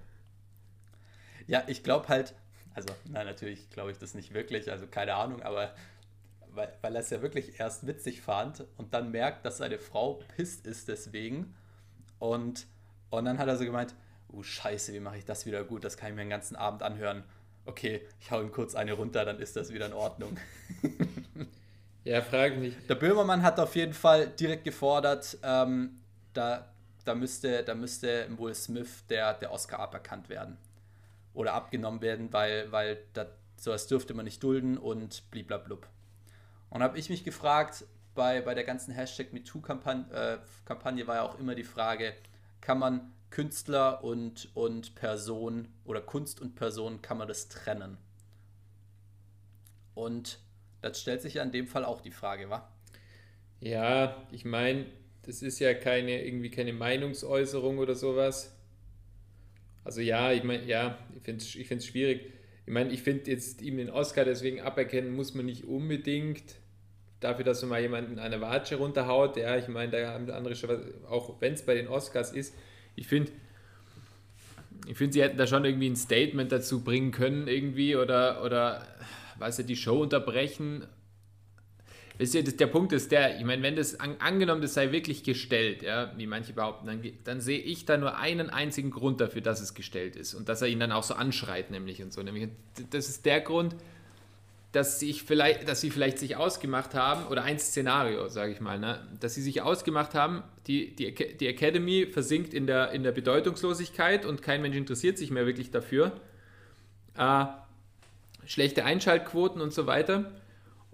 Ja, 1.48 1.64
ich 1.68 1.84
glaube 1.84 2.08
halt, 2.08 2.34
also, 2.76 2.94
na, 3.06 3.24
natürlich 3.24 3.70
glaube 3.72 3.92
ich 3.92 3.98
das 3.98 4.14
nicht 4.14 4.34
wirklich, 4.34 4.72
also 4.72 4.86
keine 4.88 5.16
Ahnung, 5.16 5.42
aber 5.42 5.74
weil, 6.50 6.72
weil 6.82 6.96
er 6.96 7.02
es 7.02 7.10
ja 7.10 7.22
wirklich 7.22 7.60
erst 7.60 7.88
witzig 7.88 8.22
fand 8.22 8.64
und 8.78 8.94
dann 8.94 9.12
merkt, 9.12 9.46
dass 9.46 9.58
seine 9.58 9.80
Frau 9.80 10.22
pisst 10.36 10.68
ist 10.68 10.88
deswegen. 10.88 11.56
Und, 12.20 12.68
und 13.10 13.26
dann 13.26 13.40
hat 13.40 13.48
er 13.48 13.58
so 13.58 13.66
gemeint, 13.66 13.94
oh 14.32 14.44
Scheiße, 14.44 14.94
wie 14.94 15.00
mache 15.00 15.18
ich 15.18 15.26
das 15.26 15.46
wieder 15.46 15.64
gut? 15.64 15.84
Das 15.84 15.98
kann 15.98 16.10
ich 16.10 16.16
mir 16.16 16.22
den 16.22 16.30
ganzen 16.30 16.56
Abend 16.56 16.84
anhören. 16.84 17.24
Okay, 17.66 18.08
ich 18.22 18.32
hau 18.32 18.42
ihm 18.42 18.52
kurz 18.52 18.76
eine 18.76 18.94
runter, 18.94 19.26
dann 19.26 19.40
ist 19.40 19.56
das 19.56 19.74
wieder 19.74 19.88
in 19.88 19.94
Ordnung. 19.94 20.38
Ja, 22.06 22.22
frag 22.22 22.58
mich. 22.58 22.76
Der 22.88 22.94
Böhmermann 22.94 23.42
hat 23.42 23.60
auf 23.60 23.76
jeden 23.76 23.94
Fall 23.94 24.28
direkt 24.28 24.64
gefordert, 24.64 25.40
ähm, 25.42 26.00
da, 26.34 26.72
da, 27.04 27.16
müsste, 27.16 27.64
da 27.64 27.74
müsste 27.74 28.28
Will 28.38 28.54
Smith 28.54 29.04
der, 29.10 29.34
der 29.34 29.52
Oscar 29.52 29.80
aberkannt 29.80 30.30
werden. 30.30 30.56
Oder 31.36 31.54
abgenommen 31.54 32.02
werden, 32.02 32.34
weil, 32.34 32.72
weil 32.72 32.98
das, 33.14 33.28
sowas 33.58 33.88
dürfte 33.88 34.16
man 34.16 34.26
nicht 34.26 34.42
dulden 34.42 34.78
und 34.78 35.30
bliblablub. 35.30 35.88
Und 36.70 36.82
habe 36.82 36.98
ich 36.98 37.10
mich 37.10 37.24
gefragt, 37.24 37.86
bei, 38.16 38.42
bei 38.42 38.56
der 38.56 38.64
ganzen 38.64 38.94
Hashtag 38.94 39.34
MeToo-Kampagne 39.34 40.06
äh, 40.12 40.38
Kampagne 40.66 41.06
war 41.06 41.16
ja 41.16 41.22
auch 41.22 41.38
immer 41.38 41.54
die 41.54 41.64
Frage, 41.64 42.14
kann 42.62 42.80
man 42.80 43.14
Künstler 43.30 44.04
und, 44.04 44.50
und 44.56 44.96
Person 44.96 45.68
oder 45.84 46.02
Kunst 46.02 46.42
und 46.42 46.56
Person, 46.56 47.02
kann 47.02 47.18
man 47.18 47.28
das 47.28 47.50
trennen? 47.50 47.98
Und 49.94 50.40
das 50.82 51.02
stellt 51.02 51.22
sich 51.22 51.36
ja 51.36 51.44
in 51.44 51.52
dem 51.52 51.68
Fall 51.68 51.84
auch 51.86 52.02
die 52.02 52.12
Frage, 52.12 52.50
wa? 52.50 52.68
Ja, 53.60 54.28
ich 54.32 54.46
meine, 54.46 54.86
das 55.24 55.42
ist 55.42 55.60
ja 55.60 55.74
keine, 55.74 56.24
irgendwie 56.24 56.52
keine 56.52 56.74
Meinungsäußerung 56.74 57.80
oder 57.80 57.96
sowas. 57.96 58.55
Also 59.86 60.02
ja, 60.02 60.34
ich 60.34 60.44
meine, 60.44 60.66
ja, 60.66 60.98
ich 61.16 61.22
finde 61.22 61.44
es 61.44 61.56
ich 61.56 61.86
schwierig. 61.86 62.34
Ich 62.66 62.74
meine, 62.74 62.92
ich 62.92 63.04
finde 63.04 63.30
jetzt 63.32 63.62
ihm 63.62 63.78
den 63.78 63.92
Oscar 63.92 64.26
deswegen 64.26 64.60
aberkennen 64.60 65.16
muss 65.16 65.36
man 65.36 65.46
nicht 65.46 65.66
unbedingt 65.66 66.44
dafür, 67.20 67.46
dass 67.46 67.62
man 67.62 67.70
mal 67.70 67.82
jemanden 67.82 68.18
eine 68.18 68.42
Watsche 68.42 68.78
runterhaut. 68.78 69.38
Ja, 69.38 69.56
ich 69.56 69.68
meine, 69.68 69.92
da 69.92 70.12
haben 70.12 70.30
andere 70.32 70.56
schon 70.56 70.70
was, 70.70 70.82
auch 71.08 71.40
wenn 71.40 71.54
es 71.54 71.64
bei 71.64 71.76
den 71.76 71.88
Oscars 71.88 72.34
ist. 72.34 72.56
Ich 72.96 73.08
finde, 73.08 73.32
ich 74.88 74.98
finde, 74.98 75.14
sie 75.14 75.22
hätten 75.22 75.38
da 75.38 75.46
schon 75.46 75.64
irgendwie 75.64 75.90
ein 75.90 75.96
Statement 75.96 76.52
dazu 76.52 76.84
bringen 76.84 77.12
können 77.12 77.48
irgendwie 77.48 77.96
oder, 77.96 78.44
oder 78.44 78.88
weiß 79.38 79.60
ja, 79.60 79.64
die 79.64 79.76
Show 79.76 80.02
unterbrechen. 80.02 80.88
Wisst 82.18 82.34
ihr, 82.34 82.44
das, 82.44 82.56
der 82.56 82.68
Punkt 82.68 82.94
ist 82.94 83.12
der, 83.12 83.38
ich 83.38 83.46
meine, 83.46 83.62
wenn 83.62 83.76
das 83.76 84.00
an, 84.00 84.16
angenommen, 84.20 84.62
das 84.62 84.74
sei 84.74 84.92
wirklich 84.92 85.24
gestellt, 85.24 85.84
ja, 85.84 86.14
wie 86.18 86.28
manche 86.28 86.54
behaupten, 86.54 86.88
dann, 86.88 87.02
dann 87.26 87.42
sehe 87.42 87.60
ich 87.60 87.86
da 87.86 87.98
nur 87.98 88.18
einen 88.18 88.50
einzigen 88.50 88.92
Grund 88.92 89.20
dafür, 89.20 89.42
dass 89.42 89.60
es 89.60 89.74
gestellt 89.74 90.16
ist 90.16 90.34
und 90.34 90.48
dass 90.48 90.62
er 90.62 90.70
ihn 90.70 90.80
dann 90.80 90.94
auch 90.94 91.04
so 91.04 91.14
anschreit, 91.14 91.72
nämlich 91.72 92.02
und 92.02 92.14
so. 92.14 92.24
Nämlich, 92.24 92.50
das 92.90 93.10
ist 93.10 93.26
der 93.26 93.42
Grund, 93.42 93.76
dass, 94.72 95.02
ich 95.02 95.24
vielleicht, 95.24 95.68
dass 95.68 95.82
sie 95.82 95.90
vielleicht 95.90 96.20
sich 96.20 96.36
ausgemacht 96.36 96.96
haben, 96.96 97.28
oder 97.28 97.44
ein 97.44 97.60
Szenario, 97.60 98.28
sage 98.28 98.52
ich 98.52 98.60
mal, 98.60 98.80
ne, 98.80 99.06
dass 99.20 99.36
sie 99.36 99.42
sich 99.42 99.62
ausgemacht 99.62 100.14
haben, 100.14 100.44
die, 100.68 100.96
die, 100.96 101.14
die 101.14 101.48
Academy 101.48 102.08
versinkt 102.08 102.54
in 102.54 102.68
der, 102.68 102.92
in 102.92 103.04
der 103.04 103.12
Bedeutungslosigkeit 103.12 104.26
und 104.26 104.42
kein 104.42 104.62
Mensch 104.62 104.76
interessiert 104.76 105.18
sich 105.18 105.32
mehr 105.32 105.46
wirklich 105.46 105.72
dafür. 105.72 106.12
Äh, 107.18 107.46
schlechte 108.46 108.84
Einschaltquoten 108.84 109.62
und 109.62 109.74
so 109.74 109.88
weiter. 109.88 110.32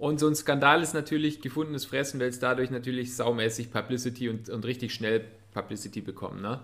Und 0.02 0.20
so 0.20 0.28
ein 0.28 0.34
Skandal 0.34 0.82
ist 0.82 0.96
natürlich 0.96 1.42
gefundenes 1.42 1.86
Fressen, 1.86 2.20
weil 2.20 2.30
es 2.30 2.40
dadurch 2.40 2.72
natürlich 2.72 3.16
saumäßig 3.16 3.70
Publicity 3.72 4.30
und, 4.30 4.50
und 4.50 4.66
richtig 4.66 4.96
schnell 4.96 5.26
Publicity 5.54 6.02
bekommen. 6.02 6.42
Ne? 6.42 6.60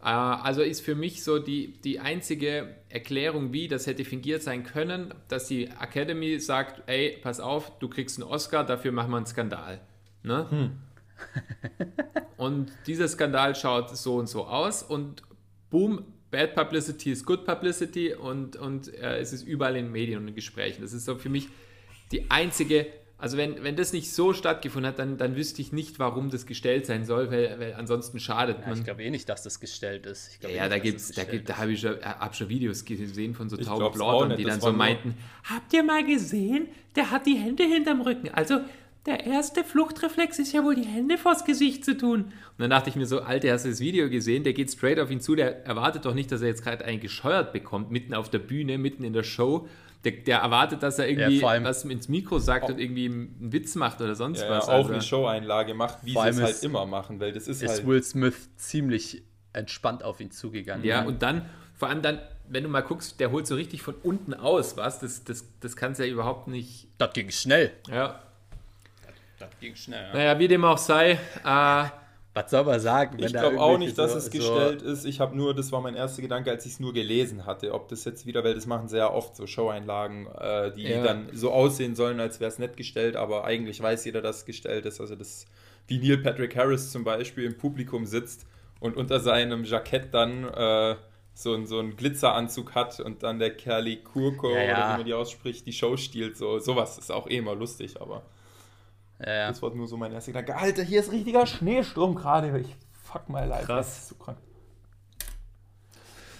Äh, 0.00 0.06
also 0.06 0.62
ist 0.62 0.80
für 0.80 0.94
mich 0.94 1.22
so 1.22 1.38
die, 1.38 1.74
die 1.84 2.00
einzige 2.00 2.76
Erklärung, 2.88 3.52
wie 3.52 3.68
das 3.68 3.86
hätte 3.86 4.06
fingiert 4.06 4.42
sein 4.42 4.64
können, 4.64 5.12
dass 5.28 5.48
die 5.48 5.66
Academy 5.66 6.40
sagt, 6.40 6.82
ey, 6.86 7.18
pass 7.22 7.40
auf, 7.40 7.78
du 7.78 7.90
kriegst 7.90 8.18
einen 8.18 8.26
Oscar, 8.26 8.64
dafür 8.64 8.90
machen 8.90 9.10
wir 9.10 9.18
einen 9.18 9.26
Skandal. 9.26 9.82
Ne? 10.22 10.50
Hm. 10.50 10.70
und 12.38 12.72
dieser 12.86 13.08
Skandal 13.08 13.54
schaut 13.54 13.94
so 13.98 14.16
und 14.16 14.30
so 14.30 14.46
aus 14.46 14.82
und 14.82 15.24
boom, 15.68 16.06
Bad 16.30 16.54
Publicity 16.54 17.12
ist 17.12 17.26
Good 17.26 17.44
Publicity 17.44 18.14
und, 18.14 18.56
und 18.56 18.94
äh, 18.94 19.18
es 19.18 19.34
ist 19.34 19.42
überall 19.42 19.76
in 19.76 19.92
Medien 19.92 20.22
und 20.22 20.28
in 20.28 20.34
Gesprächen. 20.34 20.80
Das 20.80 20.94
ist 20.94 21.04
so 21.04 21.16
für 21.16 21.28
mich 21.28 21.48
die 22.12 22.30
einzige, 22.30 22.86
also 23.18 23.36
wenn, 23.36 23.62
wenn 23.64 23.76
das 23.76 23.92
nicht 23.92 24.12
so 24.12 24.32
stattgefunden 24.32 24.88
hat, 24.88 24.98
dann, 24.98 25.18
dann 25.18 25.34
wüsste 25.36 25.60
ich 25.60 25.72
nicht, 25.72 25.98
warum 25.98 26.30
das 26.30 26.46
gestellt 26.46 26.86
sein 26.86 27.04
soll, 27.04 27.30
weil, 27.30 27.58
weil 27.58 27.74
ansonsten 27.74 28.20
schadet 28.20 28.60
ja, 28.60 28.68
man. 28.68 28.78
Ich 28.78 28.84
glaube 28.84 29.02
eh 29.02 29.10
nicht, 29.10 29.28
dass 29.28 29.42
das 29.42 29.60
gestellt 29.60 30.06
ist. 30.06 30.38
ja, 30.42 30.66
eh 30.66 30.68
da 30.68 30.78
gibt's, 30.78 31.12
da 31.12 31.24
gibt, 31.24 31.48
da 31.48 31.58
habe 31.58 31.72
ich 31.72 31.80
schon, 31.80 31.96
hab 32.00 32.34
schon 32.34 32.48
Videos 32.48 32.84
gesehen 32.84 33.34
von 33.34 33.48
so 33.48 33.56
tauben 33.56 33.92
Plaudern, 33.92 34.36
die 34.36 34.44
dann 34.44 34.60
so 34.60 34.72
meinten, 34.72 35.14
habt 35.44 35.72
ihr 35.72 35.82
mal 35.82 36.04
gesehen, 36.04 36.68
der 36.96 37.10
hat 37.10 37.26
die 37.26 37.36
Hände 37.36 37.64
hinterm 37.64 38.00
Rücken. 38.00 38.28
Also 38.30 38.60
der 39.06 39.24
erste 39.24 39.64
Fluchtreflex 39.64 40.38
ist 40.38 40.52
ja 40.52 40.62
wohl 40.62 40.74
die 40.74 40.84
Hände 40.84 41.16
vors 41.18 41.44
Gesicht 41.44 41.84
zu 41.84 41.96
tun. 41.96 42.24
Und 42.24 42.32
dann 42.58 42.70
dachte 42.70 42.90
ich 42.90 42.96
mir 42.96 43.06
so, 43.06 43.20
Alter, 43.20 43.52
hast 43.52 43.64
du 43.64 43.70
das 43.70 43.80
Video 43.80 44.10
gesehen? 44.10 44.44
Der 44.44 44.52
geht 44.52 44.70
straight 44.70 44.98
auf 44.98 45.10
ihn 45.10 45.20
zu, 45.20 45.34
der 45.34 45.64
erwartet 45.64 46.04
doch 46.04 46.14
nicht, 46.14 46.30
dass 46.30 46.42
er 46.42 46.48
jetzt 46.48 46.62
gerade 46.62 46.84
einen 46.84 47.00
gescheuert 47.00 47.52
bekommt, 47.52 47.90
mitten 47.90 48.12
auf 48.12 48.28
der 48.28 48.40
Bühne, 48.40 48.76
mitten 48.76 49.04
in 49.04 49.12
der 49.12 49.22
Show 49.22 49.66
der, 50.04 50.12
der, 50.12 50.38
erwartet, 50.38 50.82
dass 50.82 50.98
er 50.98 51.08
irgendwie 51.08 51.40
ja, 51.40 51.64
was 51.64 51.84
ins 51.84 52.08
Mikro 52.08 52.38
sagt 52.38 52.70
und 52.70 52.78
irgendwie 52.78 53.06
einen 53.06 53.52
Witz 53.52 53.74
macht 53.74 54.00
oder 54.00 54.14
sonst 54.14 54.42
ja, 54.42 54.50
was. 54.50 54.66
Ja, 54.66 54.72
auch 54.74 54.78
also. 54.78 54.92
eine 54.92 55.02
Show-Einlage 55.02 55.74
macht, 55.74 56.04
wie 56.04 56.12
sie 56.12 56.18
es 56.18 56.40
halt 56.40 56.62
immer 56.62 56.86
machen, 56.86 57.18
weil 57.20 57.32
das 57.32 57.48
ist, 57.48 57.62
ist 57.62 57.68
halt 57.68 57.86
Will 57.86 58.02
Smith 58.02 58.48
ziemlich 58.56 59.22
entspannt 59.52 60.04
auf 60.04 60.20
ihn 60.20 60.30
zugegangen. 60.30 60.84
Ja, 60.84 61.04
und 61.04 61.22
dann, 61.22 61.48
vor 61.74 61.88
allem 61.88 62.02
dann, 62.02 62.20
wenn 62.48 62.62
du 62.62 62.68
mal 62.68 62.82
guckst, 62.82 63.18
der 63.20 63.30
holt 63.32 63.46
so 63.46 63.56
richtig 63.56 63.82
von 63.82 63.94
unten 64.02 64.34
aus, 64.34 64.76
was? 64.76 65.00
Das, 65.00 65.24
das, 65.24 65.44
das 65.60 65.76
kannst 65.76 65.98
du 66.00 66.06
ja 66.06 66.12
überhaupt 66.12 66.48
nicht. 66.48 66.88
Das 66.98 67.12
ging 67.12 67.30
schnell. 67.30 67.72
Ja. 67.88 68.20
Das, 69.04 69.14
das 69.50 69.60
ging 69.60 69.74
schnell. 69.74 70.06
Ja. 70.08 70.12
Naja, 70.14 70.38
wie 70.38 70.48
dem 70.48 70.64
auch 70.64 70.78
sei, 70.78 71.18
äh, 71.44 71.84
was 72.38 72.50
soll 72.50 72.64
man 72.64 72.80
sagen? 72.80 73.18
ich 73.18 73.32
glaube 73.32 73.60
auch 73.60 73.78
nicht, 73.78 73.98
dass 73.98 74.12
so, 74.12 74.18
es 74.18 74.30
gestellt 74.30 74.80
so 74.80 74.86
ist. 74.86 75.04
Ich 75.04 75.20
habe 75.20 75.36
nur, 75.36 75.54
das 75.54 75.72
war 75.72 75.80
mein 75.80 75.94
erster 75.94 76.22
Gedanke, 76.22 76.50
als 76.50 76.64
ich 76.66 76.72
es 76.72 76.80
nur 76.80 76.92
gelesen 76.92 77.46
hatte, 77.46 77.74
ob 77.74 77.88
das 77.88 78.04
jetzt 78.04 78.26
wieder, 78.26 78.44
weil 78.44 78.54
das 78.54 78.66
machen 78.66 78.88
sehr 78.88 79.12
oft 79.12 79.34
so 79.34 79.46
Show-Einlagen, 79.46 80.26
äh, 80.38 80.72
die 80.72 80.84
ja. 80.84 81.02
dann 81.02 81.28
so 81.32 81.50
aussehen 81.50 81.96
sollen, 81.96 82.20
als 82.20 82.38
wäre 82.40 82.50
es 82.50 82.58
nicht 82.58 82.76
gestellt, 82.76 83.16
aber 83.16 83.44
eigentlich 83.44 83.82
weiß 83.82 84.04
jeder, 84.04 84.22
dass 84.22 84.38
es 84.38 84.44
gestellt 84.44 84.86
ist. 84.86 85.00
Also 85.00 85.16
das, 85.16 85.46
wie 85.88 85.98
Neil 85.98 86.18
Patrick 86.18 86.56
Harris 86.56 86.92
zum 86.92 87.04
Beispiel 87.04 87.44
im 87.44 87.58
Publikum 87.58 88.06
sitzt 88.06 88.46
und 88.78 88.96
unter 88.96 89.18
seinem 89.18 89.64
Jackett 89.64 90.14
dann 90.14 90.44
äh, 90.44 90.94
so, 91.34 91.54
ein, 91.54 91.66
so 91.66 91.78
einen 91.78 91.96
Glitzeranzug 91.96 92.74
hat 92.74 93.00
und 93.00 93.22
dann 93.22 93.38
der 93.38 93.56
Kerli 93.56 93.96
Kurko, 93.96 94.50
ja, 94.50 94.62
ja. 94.62 94.72
oder 94.72 94.92
wie 94.92 94.96
man 94.98 95.06
die 95.06 95.14
ausspricht, 95.14 95.66
die 95.66 95.72
Show 95.72 95.96
stiehlt. 95.96 96.36
So, 96.36 96.58
sowas 96.60 96.98
ist 96.98 97.10
auch 97.10 97.28
eh 97.28 97.38
immer 97.38 97.54
lustig, 97.54 98.00
aber. 98.00 98.22
Ja. 99.20 99.48
Das 99.48 99.60
war 99.62 99.74
nur 99.74 99.88
so 99.88 99.96
mein 99.96 100.12
erster 100.12 100.32
Gedanke. 100.32 100.56
Alter, 100.56 100.82
hier 100.82 101.00
ist 101.00 101.10
richtiger 101.10 101.46
Schneesturm 101.46 102.14
gerade. 102.14 102.58
Ich 102.60 102.76
fuck 102.92 103.28
mal 103.28 103.46
live. 103.46 103.66
Krass. 103.66 103.86
Das 103.86 103.98
ist 103.98 104.08
so 104.08 104.14
krank. 104.14 104.38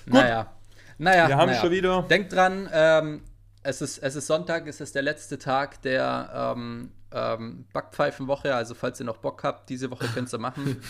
Gut. 0.05 0.15
Naja. 0.15 0.53
Naja, 0.99 1.29
wir 1.29 1.37
haben 1.37 1.51
naja. 1.51 1.61
schon 1.61 1.71
wieder. 1.71 2.03
Denkt 2.03 2.33
dran, 2.33 2.69
ähm, 2.73 3.23
es, 3.63 3.81
ist, 3.81 3.99
es 3.99 4.17
ist 4.17 4.27
Sonntag, 4.27 4.67
es 4.67 4.81
ist 4.81 4.95
der 4.95 5.03
letzte 5.03 5.39
Tag 5.39 5.83
der 5.83 6.55
ähm, 6.57 6.93
ähm, 7.13 7.67
Backpfeifenwoche. 7.73 8.55
Also, 8.55 8.75
falls 8.75 9.01
ihr 9.01 9.07
noch 9.07 9.19
Bock 9.19 9.45
habt, 9.45 9.69
diese 9.71 9.91
Woche 9.91 10.07
könnt 10.09 10.33
ihr 10.33 10.39
machen. 10.39 10.81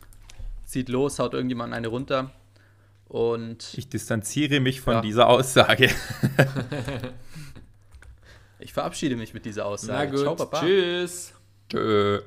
Zieht 0.64 0.88
los, 0.88 1.18
haut 1.18 1.34
irgendjemand 1.34 1.74
eine 1.74 1.88
runter. 1.88 2.30
Und. 3.08 3.74
Ich 3.76 3.88
distanziere 3.88 4.60
mich 4.60 4.80
von 4.80 4.94
ja. 4.94 5.00
dieser 5.02 5.28
Aussage. 5.28 5.90
Ich 8.62 8.72
verabschiede 8.72 9.16
mich 9.16 9.34
mit 9.34 9.44
dieser 9.44 9.66
Aussage. 9.66 10.10
Na 10.10 10.10
gut. 10.10 10.20
Ciao, 10.20 10.36
Papa. 10.36 10.60
Tschüss. 10.60 11.32
Tschö. 11.70 12.20